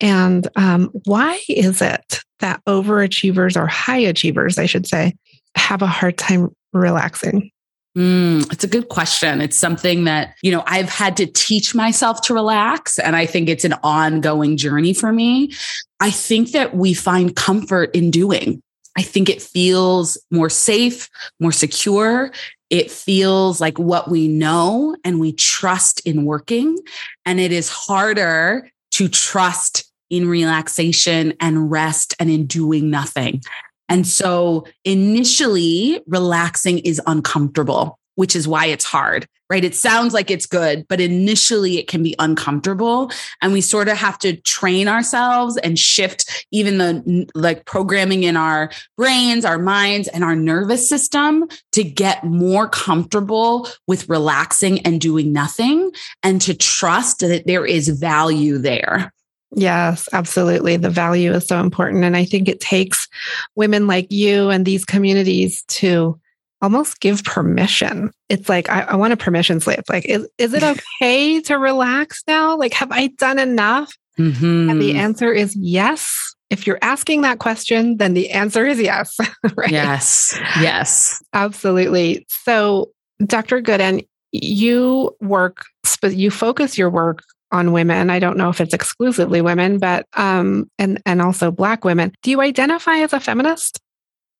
And 0.00 0.48
um, 0.56 0.90
why 1.04 1.40
is 1.48 1.80
it 1.80 2.20
that 2.40 2.60
overachievers 2.66 3.56
or 3.56 3.66
high 3.66 3.98
achievers, 3.98 4.58
I 4.58 4.66
should 4.66 4.86
say, 4.86 5.14
have 5.54 5.82
a 5.82 5.86
hard 5.86 6.18
time 6.18 6.50
relaxing? 6.72 7.50
Mm, 7.96 8.50
it's 8.50 8.64
a 8.64 8.68
good 8.68 8.88
question. 8.88 9.40
It's 9.40 9.58
something 9.58 10.04
that, 10.04 10.34
you 10.42 10.50
know, 10.50 10.64
I've 10.66 10.88
had 10.88 11.16
to 11.18 11.26
teach 11.26 11.74
myself 11.74 12.22
to 12.22 12.34
relax. 12.34 12.98
And 12.98 13.14
I 13.14 13.26
think 13.26 13.48
it's 13.48 13.64
an 13.64 13.74
ongoing 13.82 14.56
journey 14.56 14.94
for 14.94 15.12
me. 15.12 15.52
I 16.00 16.10
think 16.10 16.52
that 16.52 16.74
we 16.74 16.94
find 16.94 17.36
comfort 17.36 17.94
in 17.94 18.10
doing. 18.10 18.62
I 18.96 19.02
think 19.02 19.28
it 19.28 19.40
feels 19.40 20.18
more 20.30 20.50
safe, 20.50 21.08
more 21.40 21.52
secure. 21.52 22.32
It 22.70 22.90
feels 22.90 23.60
like 23.60 23.78
what 23.78 24.10
we 24.10 24.28
know 24.28 24.96
and 25.04 25.20
we 25.20 25.32
trust 25.32 26.00
in 26.06 26.24
working. 26.24 26.78
And 27.24 27.40
it 27.40 27.52
is 27.52 27.68
harder 27.68 28.70
to 28.92 29.08
trust 29.08 29.90
in 30.10 30.28
relaxation 30.28 31.32
and 31.40 31.70
rest 31.70 32.14
and 32.18 32.30
in 32.30 32.46
doing 32.46 32.90
nothing. 32.90 33.42
And 33.88 34.06
so 34.06 34.66
initially, 34.84 36.02
relaxing 36.06 36.78
is 36.80 37.00
uncomfortable, 37.06 37.98
which 38.14 38.36
is 38.36 38.46
why 38.46 38.66
it's 38.66 38.84
hard, 38.84 39.26
right? 39.52 39.64
It 39.64 39.74
sounds 39.74 40.14
like 40.14 40.30
it's 40.30 40.46
good, 40.46 40.88
but 40.88 40.98
initially 40.98 41.76
it 41.76 41.86
can 41.86 42.02
be 42.02 42.14
uncomfortable. 42.18 43.10
And 43.42 43.52
we 43.52 43.60
sort 43.60 43.88
of 43.88 43.98
have 43.98 44.18
to 44.20 44.34
train 44.34 44.88
ourselves 44.88 45.58
and 45.58 45.78
shift 45.78 46.46
even 46.52 46.78
the 46.78 47.30
like 47.34 47.66
programming 47.66 48.22
in 48.22 48.34
our 48.34 48.70
brains, 48.96 49.44
our 49.44 49.58
minds, 49.58 50.08
and 50.08 50.24
our 50.24 50.34
nervous 50.34 50.88
system 50.88 51.46
to 51.72 51.84
get 51.84 52.24
more 52.24 52.66
comfortable 52.66 53.68
with 53.86 54.08
relaxing 54.08 54.80
and 54.86 55.02
doing 55.02 55.34
nothing 55.34 55.92
and 56.22 56.40
to 56.40 56.54
trust 56.54 57.20
that 57.20 57.46
there 57.46 57.66
is 57.66 57.90
value 57.90 58.56
there. 58.56 59.12
Yes, 59.54 60.08
absolutely. 60.14 60.78
The 60.78 60.88
value 60.88 61.30
is 61.34 61.46
so 61.46 61.60
important. 61.60 62.04
And 62.04 62.16
I 62.16 62.24
think 62.24 62.48
it 62.48 62.58
takes 62.58 63.06
women 63.54 63.86
like 63.86 64.10
you 64.10 64.48
and 64.48 64.64
these 64.64 64.86
communities 64.86 65.62
to 65.64 66.18
almost 66.62 67.00
give 67.00 67.24
permission. 67.24 68.10
It's 68.28 68.48
like, 68.48 68.70
I, 68.70 68.82
I 68.82 68.96
want 68.96 69.12
a 69.12 69.16
permission 69.16 69.60
slip. 69.60 69.84
Like, 69.88 70.06
is, 70.06 70.26
is 70.38 70.54
it 70.54 70.62
okay 70.62 71.40
to 71.42 71.58
relax 71.58 72.22
now? 72.26 72.56
Like, 72.56 72.72
have 72.74 72.92
I 72.92 73.08
done 73.08 73.38
enough? 73.38 73.92
Mm-hmm. 74.18 74.70
And 74.70 74.80
the 74.80 74.90
mm-hmm. 74.90 75.00
answer 75.00 75.32
is 75.32 75.56
yes. 75.56 76.34
If 76.50 76.66
you're 76.66 76.78
asking 76.80 77.22
that 77.22 77.40
question, 77.40 77.96
then 77.96 78.14
the 78.14 78.30
answer 78.30 78.64
is 78.64 78.80
yes. 78.80 79.16
right? 79.56 79.70
Yes. 79.70 80.38
Yes. 80.60 81.22
Absolutely. 81.32 82.26
So, 82.28 82.90
Dr. 83.24 83.60
Gooden, 83.60 84.06
you 84.30 85.16
work, 85.20 85.64
you 86.02 86.30
focus 86.30 86.78
your 86.78 86.90
work 86.90 87.22
on 87.50 87.72
women. 87.72 88.08
I 88.08 88.18
don't 88.18 88.36
know 88.36 88.48
if 88.48 88.60
it's 88.60 88.74
exclusively 88.74 89.40
women, 89.40 89.78
but 89.78 90.06
um, 90.16 90.70
and 90.78 91.00
and 91.04 91.20
also 91.20 91.50
Black 91.50 91.84
women. 91.84 92.12
Do 92.22 92.30
you 92.30 92.40
identify 92.40 92.96
as 92.98 93.12
a 93.12 93.20
feminist? 93.20 93.78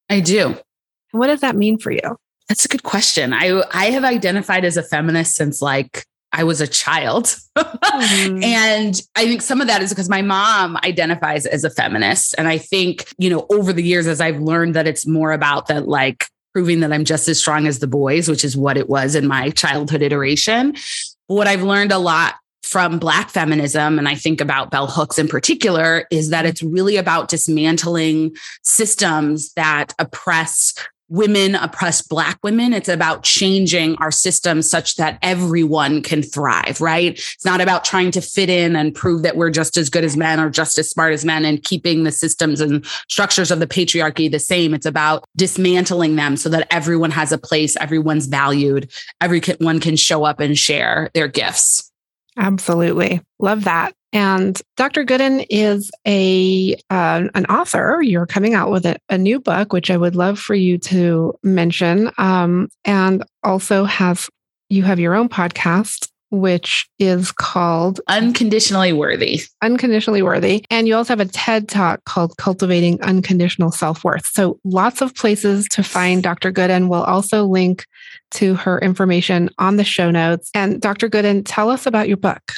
I 0.08 0.20
do. 0.20 0.56
What 1.12 1.28
does 1.28 1.40
that 1.40 1.56
mean 1.56 1.78
for 1.78 1.90
you? 1.90 2.16
That's 2.48 2.64
a 2.64 2.68
good 2.68 2.82
question. 2.82 3.32
I 3.32 3.62
I 3.72 3.86
have 3.90 4.04
identified 4.04 4.64
as 4.64 4.76
a 4.76 4.82
feminist 4.82 5.36
since 5.36 5.62
like 5.62 6.04
I 6.32 6.44
was 6.44 6.60
a 6.60 6.66
child. 6.66 7.36
mm-hmm. 7.56 8.42
And 8.42 9.00
I 9.14 9.24
think 9.26 9.42
some 9.42 9.60
of 9.60 9.66
that 9.66 9.82
is 9.82 9.90
because 9.90 10.08
my 10.08 10.22
mom 10.22 10.78
identifies 10.78 11.44
as 11.46 11.62
a 11.62 11.70
feminist. 11.70 12.34
And 12.38 12.48
I 12.48 12.58
think, 12.58 13.12
you 13.18 13.28
know, 13.28 13.46
over 13.50 13.72
the 13.72 13.82
years, 13.82 14.06
as 14.06 14.20
I've 14.20 14.40
learned 14.40 14.74
that 14.74 14.86
it's 14.86 15.06
more 15.06 15.32
about 15.32 15.66
that, 15.68 15.88
like 15.88 16.26
proving 16.54 16.80
that 16.80 16.92
I'm 16.92 17.04
just 17.04 17.28
as 17.28 17.38
strong 17.38 17.66
as 17.66 17.78
the 17.80 17.86
boys, 17.86 18.28
which 18.28 18.44
is 18.44 18.56
what 18.56 18.76
it 18.76 18.88
was 18.88 19.14
in 19.14 19.26
my 19.26 19.50
childhood 19.50 20.02
iteration. 20.02 20.74
What 21.26 21.46
I've 21.46 21.62
learned 21.62 21.92
a 21.92 21.98
lot 21.98 22.36
from 22.62 22.98
Black 22.98 23.28
feminism, 23.28 23.98
and 23.98 24.08
I 24.08 24.14
think 24.14 24.40
about 24.40 24.70
Bell 24.70 24.86
Hooks 24.86 25.18
in 25.18 25.28
particular, 25.28 26.06
is 26.10 26.30
that 26.30 26.46
it's 26.46 26.62
really 26.62 26.96
about 26.96 27.28
dismantling 27.28 28.36
systems 28.62 29.52
that 29.54 29.94
oppress 29.98 30.74
women, 31.08 31.54
oppress 31.54 32.00
Black 32.00 32.38
women. 32.42 32.72
It's 32.72 32.88
about 32.88 33.22
changing 33.22 33.96
our 33.96 34.10
systems 34.10 34.70
such 34.70 34.96
that 34.96 35.18
everyone 35.22 36.02
can 36.02 36.22
thrive, 36.22 36.80
right? 36.80 37.12
It's 37.12 37.44
not 37.44 37.60
about 37.60 37.84
trying 37.84 38.10
to 38.12 38.20
fit 38.20 38.48
in 38.48 38.74
and 38.76 38.94
prove 38.94 39.22
that 39.22 39.36
we're 39.36 39.50
just 39.50 39.76
as 39.76 39.90
good 39.90 40.04
as 40.04 40.16
men 40.16 40.40
or 40.40 40.48
just 40.48 40.78
as 40.78 40.88
smart 40.88 41.12
as 41.12 41.24
men 41.24 41.44
and 41.44 41.62
keeping 41.62 42.04
the 42.04 42.12
systems 42.12 42.60
and 42.60 42.84
structures 43.08 43.50
of 43.50 43.58
the 43.58 43.66
patriarchy 43.66 44.30
the 44.30 44.38
same. 44.38 44.74
It's 44.74 44.86
about 44.86 45.24
dismantling 45.36 46.16
them 46.16 46.36
so 46.36 46.48
that 46.48 46.66
everyone 46.70 47.10
has 47.10 47.32
a 47.32 47.38
place, 47.38 47.76
everyone's 47.76 48.26
valued, 48.26 48.90
everyone 49.20 49.80
can 49.80 49.96
show 49.96 50.24
up 50.24 50.40
and 50.40 50.58
share 50.58 51.10
their 51.14 51.28
gifts. 51.28 51.90
Absolutely. 52.36 53.20
Love 53.38 53.64
that. 53.64 53.94
And 54.12 54.60
Dr. 54.76 55.04
Gooden 55.04 55.46
is 55.48 55.90
a 56.06 56.74
uh, 56.90 57.28
an 57.34 57.46
author. 57.46 58.00
You're 58.02 58.26
coming 58.26 58.54
out 58.54 58.70
with 58.70 58.84
a, 58.84 58.96
a, 59.08 59.16
new 59.16 59.40
book, 59.40 59.72
which 59.72 59.90
I 59.90 59.96
would 59.96 60.14
love 60.14 60.38
for 60.38 60.54
you 60.54 60.76
to 60.78 61.34
mention. 61.42 62.10
Um, 62.18 62.68
and 62.84 63.24
also 63.42 63.84
have 63.84 64.28
you 64.68 64.82
have 64.82 65.00
your 65.00 65.14
own 65.14 65.28
podcast, 65.28 66.08
which 66.30 66.88
is 66.98 67.32
called 67.32 68.00
Unconditionally 68.08 68.92
Worthy. 68.92 69.42
Unconditionally 69.62 70.22
Worthy. 70.22 70.64
And 70.70 70.88
you 70.88 70.94
also 70.94 71.12
have 71.12 71.20
a 71.20 71.30
TED 71.30 71.68
talk 71.68 72.04
called 72.04 72.36
Cultivating 72.36 73.00
Unconditional 73.02 73.70
Self 73.70 74.04
Worth. 74.04 74.26
So 74.26 74.58
lots 74.64 75.00
of 75.00 75.14
places 75.14 75.68
to 75.68 75.82
find 75.82 76.22
Dr. 76.22 76.52
Gooden. 76.52 76.88
We'll 76.88 77.04
also 77.04 77.44
link 77.44 77.86
to 78.32 78.54
her 78.56 78.78
information 78.80 79.50
on 79.58 79.76
the 79.76 79.84
show 79.84 80.10
notes. 80.10 80.50
And 80.54 80.80
Dr. 80.80 81.08
Gooden, 81.08 81.42
tell 81.46 81.70
us 81.70 81.86
about 81.86 82.08
your 82.08 82.16
book. 82.16 82.52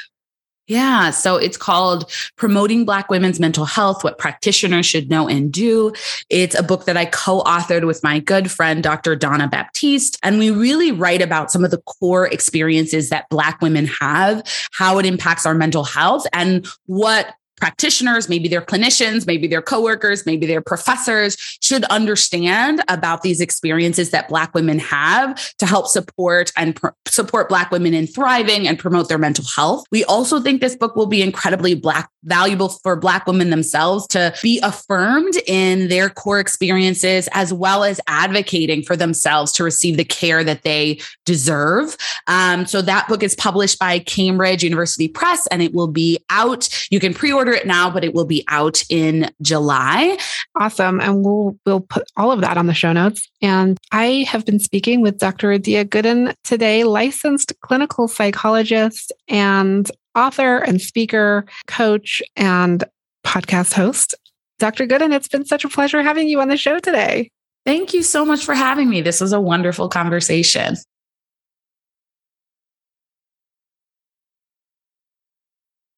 Yeah. 0.67 1.11
So 1.11 1.37
it's 1.37 1.59
called 1.59 2.11
Promoting 2.37 2.87
Black 2.87 3.11
Women's 3.11 3.39
Mental 3.39 3.67
Health 3.67 4.03
What 4.03 4.17
Practitioners 4.19 4.87
Should 4.87 5.11
Know 5.11 5.29
and 5.29 5.53
Do. 5.53 5.93
It's 6.31 6.55
a 6.55 6.63
book 6.63 6.87
that 6.87 6.97
I 6.97 7.05
co 7.05 7.43
authored 7.43 7.87
with 7.87 8.03
my 8.03 8.19
good 8.19 8.51
friend, 8.51 8.83
Dr. 8.83 9.15
Donna 9.15 9.47
Baptiste. 9.47 10.19
And 10.23 10.39
we 10.39 10.51
really 10.51 10.91
write 10.91 11.21
about 11.21 11.51
some 11.53 11.65
of 11.65 11.71
the 11.71 11.83
core 11.83 12.27
experiences 12.27 13.11
that 13.11 13.29
Black 13.29 13.61
women 13.61 13.87
have, 13.87 14.43
how 14.73 14.99
it 14.99 15.05
impacts 15.05 15.45
our 15.45 15.55
mental 15.55 15.85
health, 15.85 16.27
and 16.33 16.67
what 16.87 17.35
practitioners, 17.57 18.29
maybe 18.29 18.49
they're 18.49 18.61
clinicians, 18.61 19.27
maybe 19.27 19.47
they're 19.47 19.63
coworkers, 19.63 20.27
maybe 20.27 20.47
they're 20.47 20.61
professors 20.61 21.37
should 21.61 21.85
understand 21.85 22.83
about 22.89 23.23
these 23.23 23.41
experiences 23.41 24.11
that 24.11 24.29
Black 24.29 24.55
women 24.55 24.79
have 24.79 25.55
to 25.57 25.67
help 25.67 25.87
support 25.87 26.53
and 26.57 26.77
pr- 26.77 26.89
support 27.07 27.49
Black 27.49 27.71
women 27.71 27.95
in 27.95 28.07
thriving 28.07 28.67
and 28.67 28.79
promote 28.79 29.09
their 29.09 29.19
mental 29.19 29.45
health. 29.57 29.85
We 29.91 30.05
also 30.05 30.41
think 30.41 30.61
this 30.61 30.77
book 30.77 30.97
will 30.97 31.07
be 31.07 31.23
incredibly 31.23 31.75
Black 31.75 32.11
valuable 32.25 32.69
for 32.69 32.97
Black 32.97 33.27
women 33.27 33.51
themselves 33.51 34.07
to 34.09 34.35
be 34.43 34.59
affirmed 34.63 35.35
in 35.47 35.89
their 35.89 36.11
core 36.11 36.41
experiences 36.41 37.29
as 37.33 37.53
well 37.53 37.85
as 37.85 38.01
advocating 38.09 38.83
for 38.83 38.97
themselves 38.97 39.53
to 39.53 39.63
receive 39.63 39.97
the 39.97 40.05
care 40.05 40.43
that 40.43 40.63
they 40.63 41.01
deserve. 41.25 41.97
Um, 42.27 42.67
so 42.67 42.83
that 42.83 43.07
book 43.07 43.23
is 43.23 43.37
published 43.37 43.79
by 43.79 44.01
Cambridge 44.01 44.65
University 44.65 45.07
Press 45.07 45.47
and 45.49 45.63
it 45.63 45.73
will 45.73 45.89
be 45.89 46.19
out. 46.31 46.69
You 46.91 46.99
can 46.99 47.15
pre-order 47.15 47.45
order 47.45 47.53
it 47.53 47.67
now, 47.67 47.91
but 47.91 48.05
it 48.05 48.15
will 48.15 48.25
be 48.25 48.43
out 48.49 48.83
in 48.89 49.31
July. 49.43 50.17
Awesome. 50.57 50.99
And 51.01 51.23
we'll 51.23 51.59
we'll 51.67 51.81
put 51.81 52.11
all 52.17 52.33
of 52.33 52.41
that 52.41 52.57
on 52.57 52.67
the 52.67 52.73
show 52.73 52.93
notes. 52.93 53.29
And 53.43 53.79
I 53.93 54.25
have 54.29 54.47
been 54.47 54.59
speaking 54.59 55.03
with 55.03 55.19
Dr. 55.19 55.53
Adia 55.53 55.85
Gooden 55.85 56.35
today, 56.43 56.85
licensed 56.85 57.53
clinical 57.61 58.09
psychologist 58.09 59.13
and 59.29 59.91
author 60.15 60.59
and 60.59 60.81
speaker, 60.81 61.45
coach, 61.67 62.23
and 62.37 62.85
podcast 63.25 63.73
host. 63.73 64.15
Dr. 64.59 64.87
Gooden, 64.87 65.13
it's 65.13 65.29
been 65.29 65.45
such 65.45 65.65
a 65.65 65.69
pleasure 65.69 66.03
having 66.03 66.29
you 66.29 66.41
on 66.41 66.49
the 66.49 66.57
show 66.57 66.79
today. 66.79 67.31
Thank 67.67 67.95
you 67.95 68.03
so 68.03 68.25
much 68.25 68.45
for 68.45 68.55
having 68.55 68.89
me. 68.89 69.01
This 69.01 69.21
was 69.21 69.33
a 69.33 69.41
wonderful 69.41 69.89
conversation. 69.89 70.77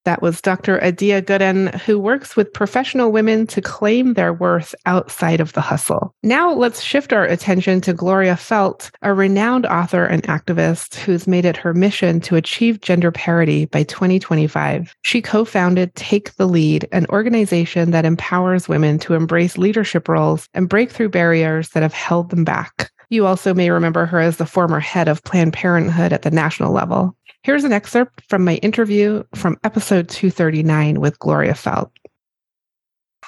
That 0.07 0.23
was 0.23 0.41
Dr. 0.41 0.81
Adia 0.85 1.21
Gooden, 1.21 1.75
who 1.81 1.99
works 1.99 2.37
with 2.37 2.53
professional 2.53 3.11
women 3.11 3.45
to 3.49 3.61
claim 3.61 4.15
their 4.15 4.33
worth 4.33 4.73
outside 4.87 5.41
of 5.41 5.53
the 5.55 5.61
hustle. 5.61 6.15
Now 6.23 6.53
let's 6.53 6.81
shift 6.81 7.13
our 7.13 7.25
attention 7.25 7.81
to 7.81 7.93
Gloria 7.93 8.35
Feldt, 8.35 8.93
a 9.03 9.13
renowned 9.13 9.67
author 9.67 10.05
and 10.05 10.23
activist 10.23 10.95
who's 10.95 11.27
made 11.27 11.45
it 11.45 11.57
her 11.57 11.75
mission 11.75 12.21
to 12.21 12.37
achieve 12.37 12.83
gender 12.83 13.11
parity 13.11 13.65
by 13.65 13.83
2025. 13.83 14.95
She 15.03 15.21
co-founded 15.21 15.93
Take 15.97 16.37
the 16.37 16.47
Lead, 16.47 16.87
an 16.93 17.07
organization 17.07 17.91
that 17.91 18.05
empowers 18.05 18.69
women 18.69 19.01
to 19.01 19.15
embrace 19.15 19.59
leadership 19.59 20.09
roles 20.09 20.49
and 20.55 20.69
break 20.69 20.93
through 20.93 21.09
barriers 21.09 21.71
that 21.71 21.83
have 21.83 21.93
held 21.93 22.31
them 22.31 22.45
back. 22.45 22.93
You 23.09 23.27
also 23.27 23.55
may 23.55 23.71
remember 23.71 24.05
her 24.07 24.19
as 24.19 24.37
the 24.37 24.47
former 24.47 24.81
head 24.81 25.07
of 25.09 25.23
Planned 25.23 25.53
Parenthood 25.53 26.13
at 26.13 26.23
the 26.23 26.31
national 26.31 26.73
level. 26.73 27.17
Here's 27.47 27.63
an 27.63 27.73
excerpt 27.73 28.23
from 28.29 28.45
my 28.45 28.57
interview 28.57 29.23
from 29.37 29.57
episode 29.63 30.09
239 30.09 30.99
with 30.99 31.17
Gloria 31.21 31.53
Feldt. 31.53 31.93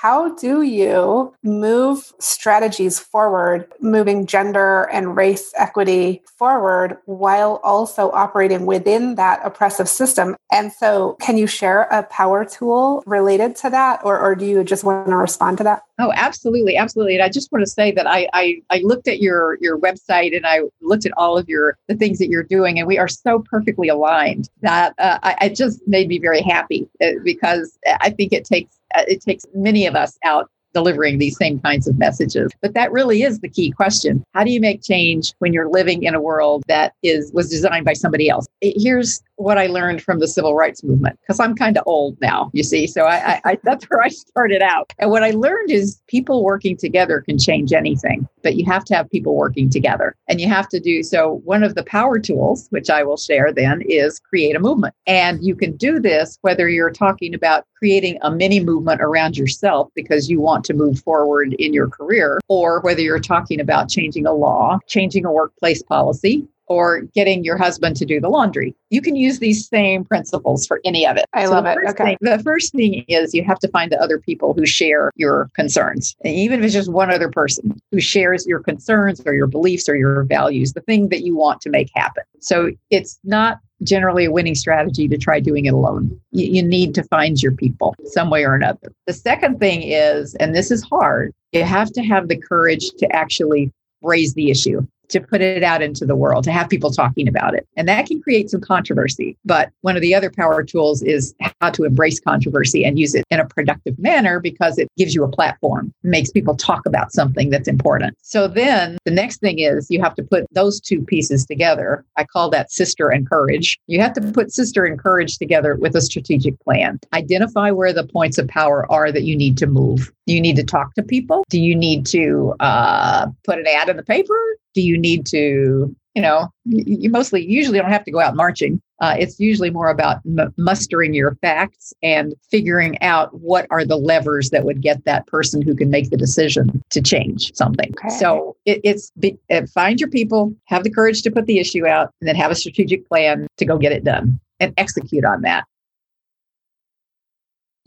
How 0.00 0.32
do 0.36 0.62
you 0.62 1.34
move 1.42 2.12
strategies 2.20 3.00
forward, 3.00 3.66
moving 3.80 4.26
gender 4.26 4.88
and 4.92 5.16
race 5.16 5.52
equity 5.56 6.22
forward 6.38 6.98
while 7.06 7.60
also 7.64 8.12
operating 8.12 8.64
within 8.64 9.16
that 9.16 9.40
oppressive 9.42 9.88
system? 9.88 10.36
And 10.52 10.72
so, 10.72 11.16
can 11.20 11.36
you 11.36 11.48
share 11.48 11.82
a 11.90 12.04
power 12.04 12.44
tool 12.44 13.02
related 13.06 13.56
to 13.56 13.70
that, 13.70 13.98
or, 14.04 14.20
or 14.20 14.36
do 14.36 14.46
you 14.46 14.62
just 14.62 14.84
want 14.84 15.08
to 15.08 15.16
respond 15.16 15.58
to 15.58 15.64
that? 15.64 15.82
Oh, 15.98 16.12
absolutely, 16.14 16.76
absolutely. 16.76 17.16
And 17.16 17.24
I 17.24 17.28
just 17.28 17.50
want 17.50 17.64
to 17.64 17.70
say 17.70 17.90
that 17.90 18.06
I, 18.06 18.28
I 18.32 18.62
I 18.70 18.78
looked 18.84 19.08
at 19.08 19.20
your 19.20 19.58
your 19.60 19.76
website 19.76 20.36
and 20.36 20.46
I 20.46 20.60
looked 20.80 21.06
at 21.06 21.12
all 21.16 21.36
of 21.36 21.48
your 21.48 21.76
the 21.88 21.96
things 21.96 22.18
that 22.18 22.28
you're 22.28 22.44
doing, 22.44 22.78
and 22.78 22.86
we 22.86 22.98
are 22.98 23.08
so 23.08 23.40
perfectly 23.50 23.88
aligned 23.88 24.48
that 24.62 24.94
uh, 24.98 25.18
I, 25.24 25.48
just 25.48 25.80
made 25.88 26.06
me 26.06 26.20
very 26.20 26.40
happy 26.40 26.88
uh, 27.02 27.14
because 27.24 27.76
I 28.00 28.10
think 28.10 28.32
it 28.32 28.44
takes 28.44 28.77
it 28.96 29.20
takes 29.22 29.44
many 29.54 29.86
of 29.86 29.94
us 29.94 30.18
out 30.24 30.50
delivering 30.74 31.18
these 31.18 31.36
same 31.36 31.58
kinds 31.60 31.86
of 31.86 31.98
messages. 31.98 32.50
But 32.60 32.74
that 32.74 32.92
really 32.92 33.22
is 33.22 33.40
the 33.40 33.48
key 33.48 33.70
question. 33.70 34.24
How 34.34 34.44
do 34.44 34.50
you 34.50 34.60
make 34.60 34.82
change 34.82 35.34
when 35.38 35.52
you're 35.52 35.70
living 35.70 36.02
in 36.02 36.14
a 36.14 36.20
world 36.20 36.62
that 36.68 36.94
is 37.02 37.32
was 37.32 37.48
designed 37.48 37.84
by 37.84 37.94
somebody 37.94 38.28
else? 38.28 38.46
Here's 38.60 39.22
what 39.38 39.56
I 39.56 39.66
learned 39.66 40.02
from 40.02 40.18
the 40.18 40.26
civil 40.26 40.54
rights 40.54 40.82
movement 40.82 41.18
because 41.20 41.38
I'm 41.38 41.54
kind 41.54 41.78
of 41.78 41.84
old 41.86 42.20
now, 42.20 42.50
you 42.52 42.64
see. 42.64 42.86
So 42.88 43.04
I, 43.04 43.34
I, 43.34 43.40
I, 43.44 43.58
that's 43.62 43.84
where 43.84 44.02
I 44.02 44.08
started 44.08 44.62
out. 44.62 44.92
And 44.98 45.10
what 45.10 45.22
I 45.22 45.30
learned 45.30 45.70
is 45.70 46.02
people 46.08 46.42
working 46.42 46.76
together 46.76 47.20
can 47.20 47.38
change 47.38 47.72
anything, 47.72 48.28
but 48.42 48.56
you 48.56 48.64
have 48.66 48.84
to 48.86 48.96
have 48.96 49.08
people 49.10 49.36
working 49.36 49.70
together, 49.70 50.16
and 50.28 50.40
you 50.40 50.48
have 50.48 50.68
to 50.70 50.80
do 50.80 51.02
so. 51.02 51.40
One 51.44 51.62
of 51.62 51.76
the 51.76 51.84
power 51.84 52.18
tools, 52.18 52.66
which 52.70 52.90
I 52.90 53.04
will 53.04 53.16
share 53.16 53.52
then, 53.52 53.82
is 53.82 54.18
create 54.18 54.56
a 54.56 54.60
movement, 54.60 54.94
and 55.06 55.42
you 55.42 55.54
can 55.54 55.76
do 55.76 56.00
this 56.00 56.38
whether 56.42 56.68
you're 56.68 56.90
talking 56.90 57.32
about 57.32 57.64
creating 57.76 58.18
a 58.22 58.30
mini 58.30 58.58
movement 58.58 59.00
around 59.00 59.36
yourself 59.36 59.88
because 59.94 60.28
you 60.28 60.40
want 60.40 60.57
to 60.64 60.74
move 60.74 61.00
forward 61.00 61.54
in 61.54 61.72
your 61.72 61.88
career, 61.88 62.40
or 62.48 62.80
whether 62.80 63.00
you're 63.00 63.20
talking 63.20 63.60
about 63.60 63.88
changing 63.88 64.26
a 64.26 64.32
law, 64.32 64.78
changing 64.86 65.24
a 65.24 65.32
workplace 65.32 65.82
policy, 65.82 66.46
or 66.68 67.00
getting 67.14 67.44
your 67.44 67.56
husband 67.56 67.96
to 67.96 68.04
do 68.04 68.20
the 68.20 68.28
laundry. 68.28 68.74
You 68.90 69.00
can 69.00 69.16
use 69.16 69.38
these 69.38 69.66
same 69.66 70.04
principles 70.04 70.66
for 70.66 70.80
any 70.84 71.06
of 71.06 71.16
it. 71.16 71.24
I 71.32 71.46
so 71.46 71.52
love 71.52 71.66
it. 71.66 71.78
Okay. 71.88 72.04
Thing, 72.04 72.16
the 72.20 72.38
first 72.40 72.72
thing 72.72 73.04
is 73.08 73.34
you 73.34 73.42
have 73.44 73.58
to 73.60 73.68
find 73.68 73.90
the 73.90 74.00
other 74.00 74.18
people 74.18 74.54
who 74.54 74.66
share 74.66 75.10
your 75.16 75.48
concerns. 75.54 76.14
And 76.24 76.34
even 76.34 76.60
if 76.60 76.66
it's 76.66 76.74
just 76.74 76.92
one 76.92 77.10
other 77.10 77.30
person 77.30 77.80
who 77.90 78.00
shares 78.00 78.46
your 78.46 78.60
concerns 78.60 79.22
or 79.24 79.34
your 79.34 79.46
beliefs 79.46 79.88
or 79.88 79.96
your 79.96 80.24
values, 80.24 80.74
the 80.74 80.82
thing 80.82 81.08
that 81.08 81.22
you 81.22 81.36
want 81.36 81.60
to 81.62 81.70
make 81.70 81.90
happen. 81.94 82.24
So 82.40 82.70
it's 82.90 83.18
not 83.24 83.60
generally 83.82 84.24
a 84.24 84.30
winning 84.30 84.54
strategy 84.54 85.08
to 85.08 85.16
try 85.16 85.40
doing 85.40 85.66
it 85.66 85.74
alone. 85.74 86.20
You, 86.32 86.46
you 86.46 86.62
need 86.62 86.94
to 86.96 87.02
find 87.04 87.40
your 87.40 87.52
people 87.52 87.94
some 88.04 88.30
way 88.30 88.44
or 88.44 88.54
another. 88.54 88.92
The 89.06 89.12
second 89.12 89.58
thing 89.58 89.82
is, 89.82 90.34
and 90.36 90.54
this 90.54 90.70
is 90.70 90.82
hard, 90.82 91.32
you 91.52 91.64
have 91.64 91.92
to 91.92 92.02
have 92.02 92.28
the 92.28 92.36
courage 92.36 92.90
to 92.98 93.10
actually 93.14 93.72
raise 94.02 94.34
the 94.34 94.50
issue 94.50 94.86
to 95.08 95.20
put 95.20 95.40
it 95.40 95.62
out 95.62 95.82
into 95.82 96.04
the 96.04 96.16
world, 96.16 96.44
to 96.44 96.52
have 96.52 96.68
people 96.68 96.90
talking 96.90 97.28
about 97.28 97.54
it. 97.54 97.66
And 97.76 97.88
that 97.88 98.06
can 98.06 98.20
create 98.20 98.50
some 98.50 98.60
controversy. 98.60 99.36
But 99.44 99.70
one 99.82 99.96
of 99.96 100.02
the 100.02 100.14
other 100.14 100.30
power 100.30 100.62
tools 100.62 101.02
is 101.02 101.34
how 101.60 101.70
to 101.70 101.84
embrace 101.84 102.20
controversy 102.20 102.84
and 102.84 102.98
use 102.98 103.14
it 103.14 103.24
in 103.30 103.40
a 103.40 103.46
productive 103.46 103.98
manner 103.98 104.40
because 104.40 104.78
it 104.78 104.88
gives 104.96 105.14
you 105.14 105.24
a 105.24 105.28
platform, 105.28 105.92
makes 106.02 106.30
people 106.30 106.56
talk 106.56 106.86
about 106.86 107.12
something 107.12 107.50
that's 107.50 107.68
important. 107.68 108.16
So 108.22 108.48
then 108.48 108.98
the 109.04 109.10
next 109.10 109.40
thing 109.40 109.58
is 109.58 109.86
you 109.90 110.00
have 110.02 110.14
to 110.16 110.22
put 110.22 110.46
those 110.52 110.80
two 110.80 111.02
pieces 111.02 111.46
together. 111.46 112.04
I 112.16 112.24
call 112.24 112.50
that 112.50 112.70
sister 112.70 113.08
and 113.08 113.28
courage. 113.28 113.78
You 113.86 114.00
have 114.00 114.12
to 114.14 114.20
put 114.20 114.52
sister 114.52 114.84
and 114.84 114.98
courage 114.98 115.38
together 115.38 115.76
with 115.76 115.96
a 115.96 116.00
strategic 116.00 116.58
plan. 116.60 116.98
Identify 117.12 117.70
where 117.70 117.92
the 117.92 118.06
points 118.06 118.38
of 118.38 118.48
power 118.48 118.90
are 118.90 119.12
that 119.12 119.22
you 119.22 119.36
need 119.36 119.56
to 119.58 119.66
move. 119.66 120.12
Do 120.26 120.34
you 120.34 120.40
need 120.40 120.56
to 120.56 120.64
talk 120.64 120.94
to 120.94 121.02
people? 121.02 121.44
Do 121.48 121.60
you 121.60 121.74
need 121.74 122.04
to 122.06 122.54
uh, 122.60 123.28
put 123.44 123.58
an 123.58 123.66
ad 123.66 123.88
in 123.88 123.96
the 123.96 124.02
paper? 124.02 124.38
Do 124.78 124.82
you 124.82 124.96
need 124.96 125.26
to 125.26 125.92
you 126.14 126.22
know 126.22 126.48
you 126.64 127.10
mostly 127.10 127.44
usually 127.44 127.78
don't 127.80 127.90
have 127.90 128.04
to 128.04 128.12
go 128.12 128.20
out 128.20 128.36
marching. 128.36 128.80
Uh, 129.00 129.16
it's 129.18 129.40
usually 129.40 129.70
more 129.70 129.90
about 129.90 130.18
m- 130.24 130.54
mustering 130.56 131.14
your 131.14 131.36
facts 131.36 131.92
and 132.00 132.34
figuring 132.48 133.00
out 133.02 133.32
what 133.40 133.66
are 133.70 133.84
the 133.84 133.96
levers 133.96 134.50
that 134.50 134.64
would 134.64 134.80
get 134.80 135.04
that 135.04 135.26
person 135.26 135.62
who 135.62 135.74
can 135.74 135.90
make 135.90 136.10
the 136.10 136.16
decision 136.16 136.80
to 136.90 137.00
change 137.00 137.52
something. 137.54 137.92
Okay. 138.04 138.16
so 138.16 138.56
it, 138.66 138.80
it's 138.84 139.10
be, 139.18 139.36
uh, 139.50 139.66
find 139.74 140.00
your 140.00 140.10
people 140.10 140.54
have 140.66 140.84
the 140.84 140.90
courage 140.90 141.22
to 141.22 141.30
put 141.30 141.46
the 141.46 141.58
issue 141.58 141.86
out 141.86 142.12
and 142.20 142.28
then 142.28 142.36
have 142.36 142.52
a 142.52 142.56
strategic 142.56 143.06
plan 143.08 143.48
to 143.56 143.64
go 143.64 143.78
get 143.78 143.90
it 143.90 144.04
done 144.04 144.38
and 144.60 144.72
execute 144.76 145.24
on 145.24 145.42
that 145.42 145.64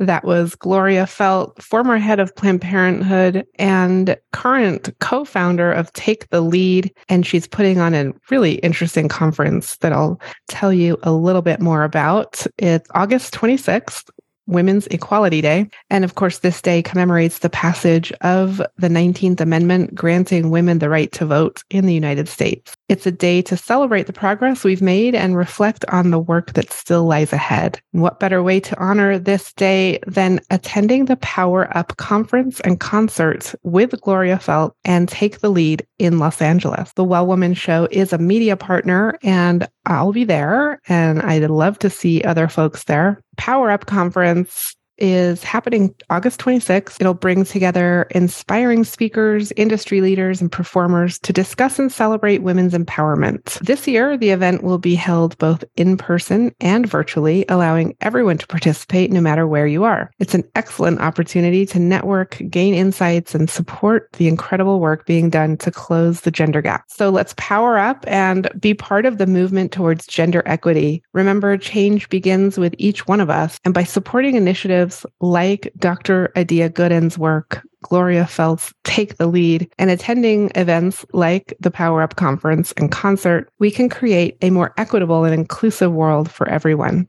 that 0.02 0.26
was 0.26 0.56
Gloria 0.56 1.04
Feldt, 1.06 1.62
former 1.62 1.98
head 1.98 2.20
of 2.20 2.36
Planned 2.36 2.62
Parenthood 2.62 3.46
and 3.60 4.18
current 4.34 4.90
co 5.00 5.24
founder 5.24 5.72
of 5.72 5.94
Take 5.94 6.30
the 6.30 6.42
Lead. 6.42 6.92
And 7.08 7.26
she's 7.26 7.48
putting 7.48 7.80
on 7.80 7.94
a 7.94 8.12
really 8.30 8.56
interesting 8.56 9.08
conference 9.08 9.78
that 9.78 9.94
I'll 9.94 10.20
tell 10.48 10.74
you 10.74 10.98
a 11.04 11.12
little 11.12 11.42
bit 11.42 11.62
more 11.62 11.84
about. 11.84 12.46
It's 12.58 12.90
August 12.94 13.34
26th. 13.34 14.10
Women's 14.48 14.88
Equality 14.88 15.40
Day. 15.40 15.70
And 15.90 16.04
of 16.04 16.16
course, 16.16 16.40
this 16.40 16.62
day 16.62 16.82
commemorates 16.82 17.40
the 17.40 17.50
passage 17.50 18.12
of 18.22 18.62
the 18.78 18.90
19th 18.90 19.40
Amendment 19.40 19.96
granting 19.96 20.50
women 20.50 20.80
the 20.80 20.90
right 20.90 21.12
to 21.14 21.26
vote 21.26 21.64
in 21.70 21.86
the 21.86 21.94
United 21.94 22.28
States. 22.28 22.76
It's 22.91 23.06
a 23.06 23.12
day 23.12 23.41
to 23.43 23.56
celebrate 23.56 24.08
the 24.08 24.12
progress 24.12 24.65
we've 24.65 24.82
made 24.82 25.15
and 25.15 25.38
reflect 25.38 25.86
on 25.86 26.12
the 26.12 26.19
work 26.19 26.51
that 26.56 26.73
still 26.73 27.06
lies 27.06 27.32
ahead. 27.32 27.80
What 27.91 28.19
better 28.19 28.43
way 28.43 28.60
to 28.60 28.77
honor 28.77 29.17
this 29.17 29.54
day 29.54 29.99
than 30.08 30.41
attending 30.49 31.06
the 31.06 31.15
Power 31.15 31.69
Up 31.77 31.95
conference 31.95 32.60
and 32.60 32.82
concerts 32.82 33.56
with 33.63 34.01
Gloria 34.01 34.36
Feldt 34.36 34.73
and 34.84 35.08
Take 35.08 35.39
the 35.39 35.47
Lead 35.47 35.88
in 35.99 36.19
Los 36.19 36.41
Angeles. 36.41 36.91
The 36.91 37.06
Well 37.06 37.27
Woman 37.27 37.54
Show 37.54 37.88
is 37.91 38.12
a 38.12 38.17
media 38.17 38.58
partner 38.58 39.17
and 39.23 39.69
I'll 39.86 40.12
be 40.12 40.25
there 40.25 40.82
and 40.89 41.21
I'd 41.21 41.49
love 41.49 41.80
to 41.80 41.89
see 41.89 42.21
other 42.23 42.49
folks 42.49 42.84
there. 42.84 43.21
Power 43.38 43.71
Up 43.71 43.86
conference 43.86 44.75
is 45.02 45.44
happening 45.44 45.94
August 46.10 46.40
26th. 46.40 46.98
It'll 47.02 47.14
bring 47.16 47.44
together 47.44 48.08
inspiring 48.12 48.84
speakers, 48.84 49.52
industry 49.58 50.00
leaders, 50.00 50.40
and 50.40 50.52
performers 50.52 51.18
to 51.20 51.34
discuss 51.34 51.80
and 51.80 51.92
celebrate 51.92 52.44
women's 52.44 52.74
empowerment. 52.74 53.60
This 53.60 53.88
year, 53.88 54.16
the 54.16 54.30
event 54.30 54.64
will 54.64 54.78
be 54.78 54.94
held 54.94 55.38
both 55.40 55.64
in 55.76 55.98
person 55.98 56.54
and 56.62 56.88
virtually, 56.88 57.44
allowing 57.50 57.96
everyone 58.02 58.38
to 58.38 58.48
participate 58.48 59.12
no 59.12 59.20
matter 59.20 59.48
where 59.48 59.68
you 59.68 59.84
are. 59.84 60.12
It's 60.20 60.36
an 60.36 60.44
excellent 60.56 61.00
opportunity 61.02 61.66
to 61.66 61.80
network, 61.80 62.40
gain 62.50 62.76
insights, 62.76 63.34
and 63.34 63.50
support 63.50 64.10
the 64.14 64.28
incredible 64.28 64.80
work 64.80 65.08
being 65.08 65.30
done 65.32 65.58
to 65.58 65.72
close 65.72 66.22
the 66.22 66.32
gender 66.32 66.62
gap. 66.62 66.84
So 66.88 67.10
let's 67.10 67.34
power 67.38 67.80
up 67.80 68.06
and 68.08 68.48
be 68.60 68.76
part 68.76 69.08
of 69.08 69.18
the 69.18 69.28
movement 69.28 69.72
towards 69.72 70.06
gender 70.06 70.44
equity. 70.46 71.02
Remember, 71.14 71.58
change 71.58 72.08
begins 72.10 72.60
with 72.60 72.76
each 72.78 73.08
one 73.08 73.20
of 73.20 73.32
us, 73.32 73.58
and 73.66 73.74
by 73.74 73.84
supporting 73.84 74.36
initiatives 74.36 74.90
like 75.19 75.71
Dr. 75.77 76.32
Adia 76.36 76.69
Gooden's 76.69 77.17
work, 77.17 77.65
Gloria 77.84 78.25
Feldt's 78.25 78.73
Take 78.84 79.17
the 79.17 79.27
Lead, 79.27 79.71
and 79.77 79.89
attending 79.89 80.51
events 80.56 81.06
like 81.13 81.54
the 81.60 81.71
Power 81.71 82.01
Up 82.01 82.15
Conference 82.15 82.73
and 82.77 82.91
concert, 82.91 83.49
we 83.60 83.71
can 83.71 83.89
create 83.89 84.38
a 84.41 84.49
more 84.49 84.73
equitable 84.77 85.23
and 85.25 85.34
inclusive 85.34 85.91
world 85.91 86.32
for 86.32 86.47
everyone. 86.47 87.08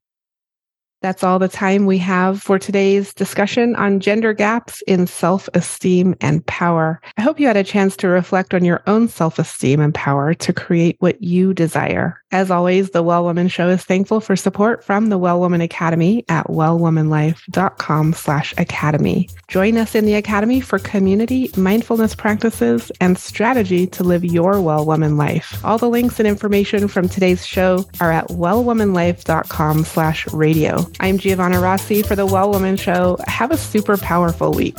That's 1.03 1.25
all 1.25 1.41
the 1.41 1.49
time 1.49 1.85
we 1.87 1.99
have 1.99 2.41
for 2.41 2.61
today's 2.61 3.13
discussion 3.13 3.75
on 3.75 3.99
gender 3.99 4.33
gaps 4.33 4.83
in 4.87 5.09
self 5.09 5.49
esteem 5.53 6.15
and 6.21 6.47
power. 6.47 7.01
I 7.17 7.23
hope 7.23 7.41
you 7.41 7.49
had 7.49 7.57
a 7.57 7.65
chance 7.65 7.97
to 7.99 8.09
reflect 8.09 8.55
on 8.55 8.65
your 8.65 8.83
own 8.87 9.09
self 9.09 9.41
esteem 9.41 9.81
and 9.81 9.93
power 9.93 10.33
to 10.33 10.53
create 10.53 10.97
what 11.01 11.21
you 11.21 11.55
desire. 11.55 12.22
As 12.33 12.51
always, 12.51 12.91
the 12.91 13.03
Well 13.03 13.25
Woman 13.25 13.49
Show 13.49 13.69
is 13.69 13.85
thankful 13.85 14.21
for 14.21 14.37
support 14.37 14.83
from 14.83 15.11
the 15.11 15.19
Well 15.19 15.39
Woman 15.39 15.61
Academy 15.61 16.25
at 16.31 16.47
wellwomanlife.com 16.47 18.15
slash 18.15 18.55
academy. 18.57 19.29
Join 19.49 19.77
us 19.77 19.95
in 19.95 20.07
the 20.07 20.15
Academy 20.15 20.63
for 20.63 20.79
community, 20.79 21.51
mindfulness 21.59 22.15
practices, 22.15 22.91
and 23.03 23.19
strategy 23.19 23.87
to 23.89 24.03
live 24.03 24.25
your 24.25 24.63
Well 24.63 24.87
Woman 24.87 25.19
life. 25.19 25.63
All 25.63 25.77
the 25.77 25.91
links 25.91 26.19
and 26.19 26.27
information 26.27 26.89
from 26.89 27.07
today's 27.07 27.47
show 27.47 27.85
are 28.01 28.11
at 28.11 28.29
wellwomanlife.com 28.29 29.85
slash 29.85 30.27
radio. 30.29 30.87
I'm 31.01 31.19
Giovanna 31.19 31.61
Rossi 31.61 32.03
for 32.03 32.17
the 32.17 32.27
Well 32.27 32.51
Woman 32.51 32.77
Show. 32.79 33.19
Have 33.27 33.51
a 33.51 33.59
super 33.59 33.99
powerful 33.99 34.53
week. 34.53 34.79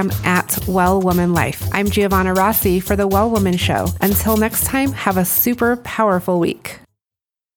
Instagram 0.00 0.24
at 0.24 0.58
Well 0.66 1.00
Woman 1.00 1.32
Life. 1.32 1.68
I'm 1.72 1.90
Giovanna 1.90 2.34
Rossi 2.34 2.80
for 2.80 2.96
The 2.96 3.06
Well 3.06 3.30
Woman 3.30 3.56
Show. 3.56 3.88
Until 4.00 4.36
next 4.36 4.64
time, 4.64 4.92
have 4.92 5.16
a 5.16 5.24
super 5.24 5.76
powerful 5.76 6.38
week. 6.40 6.79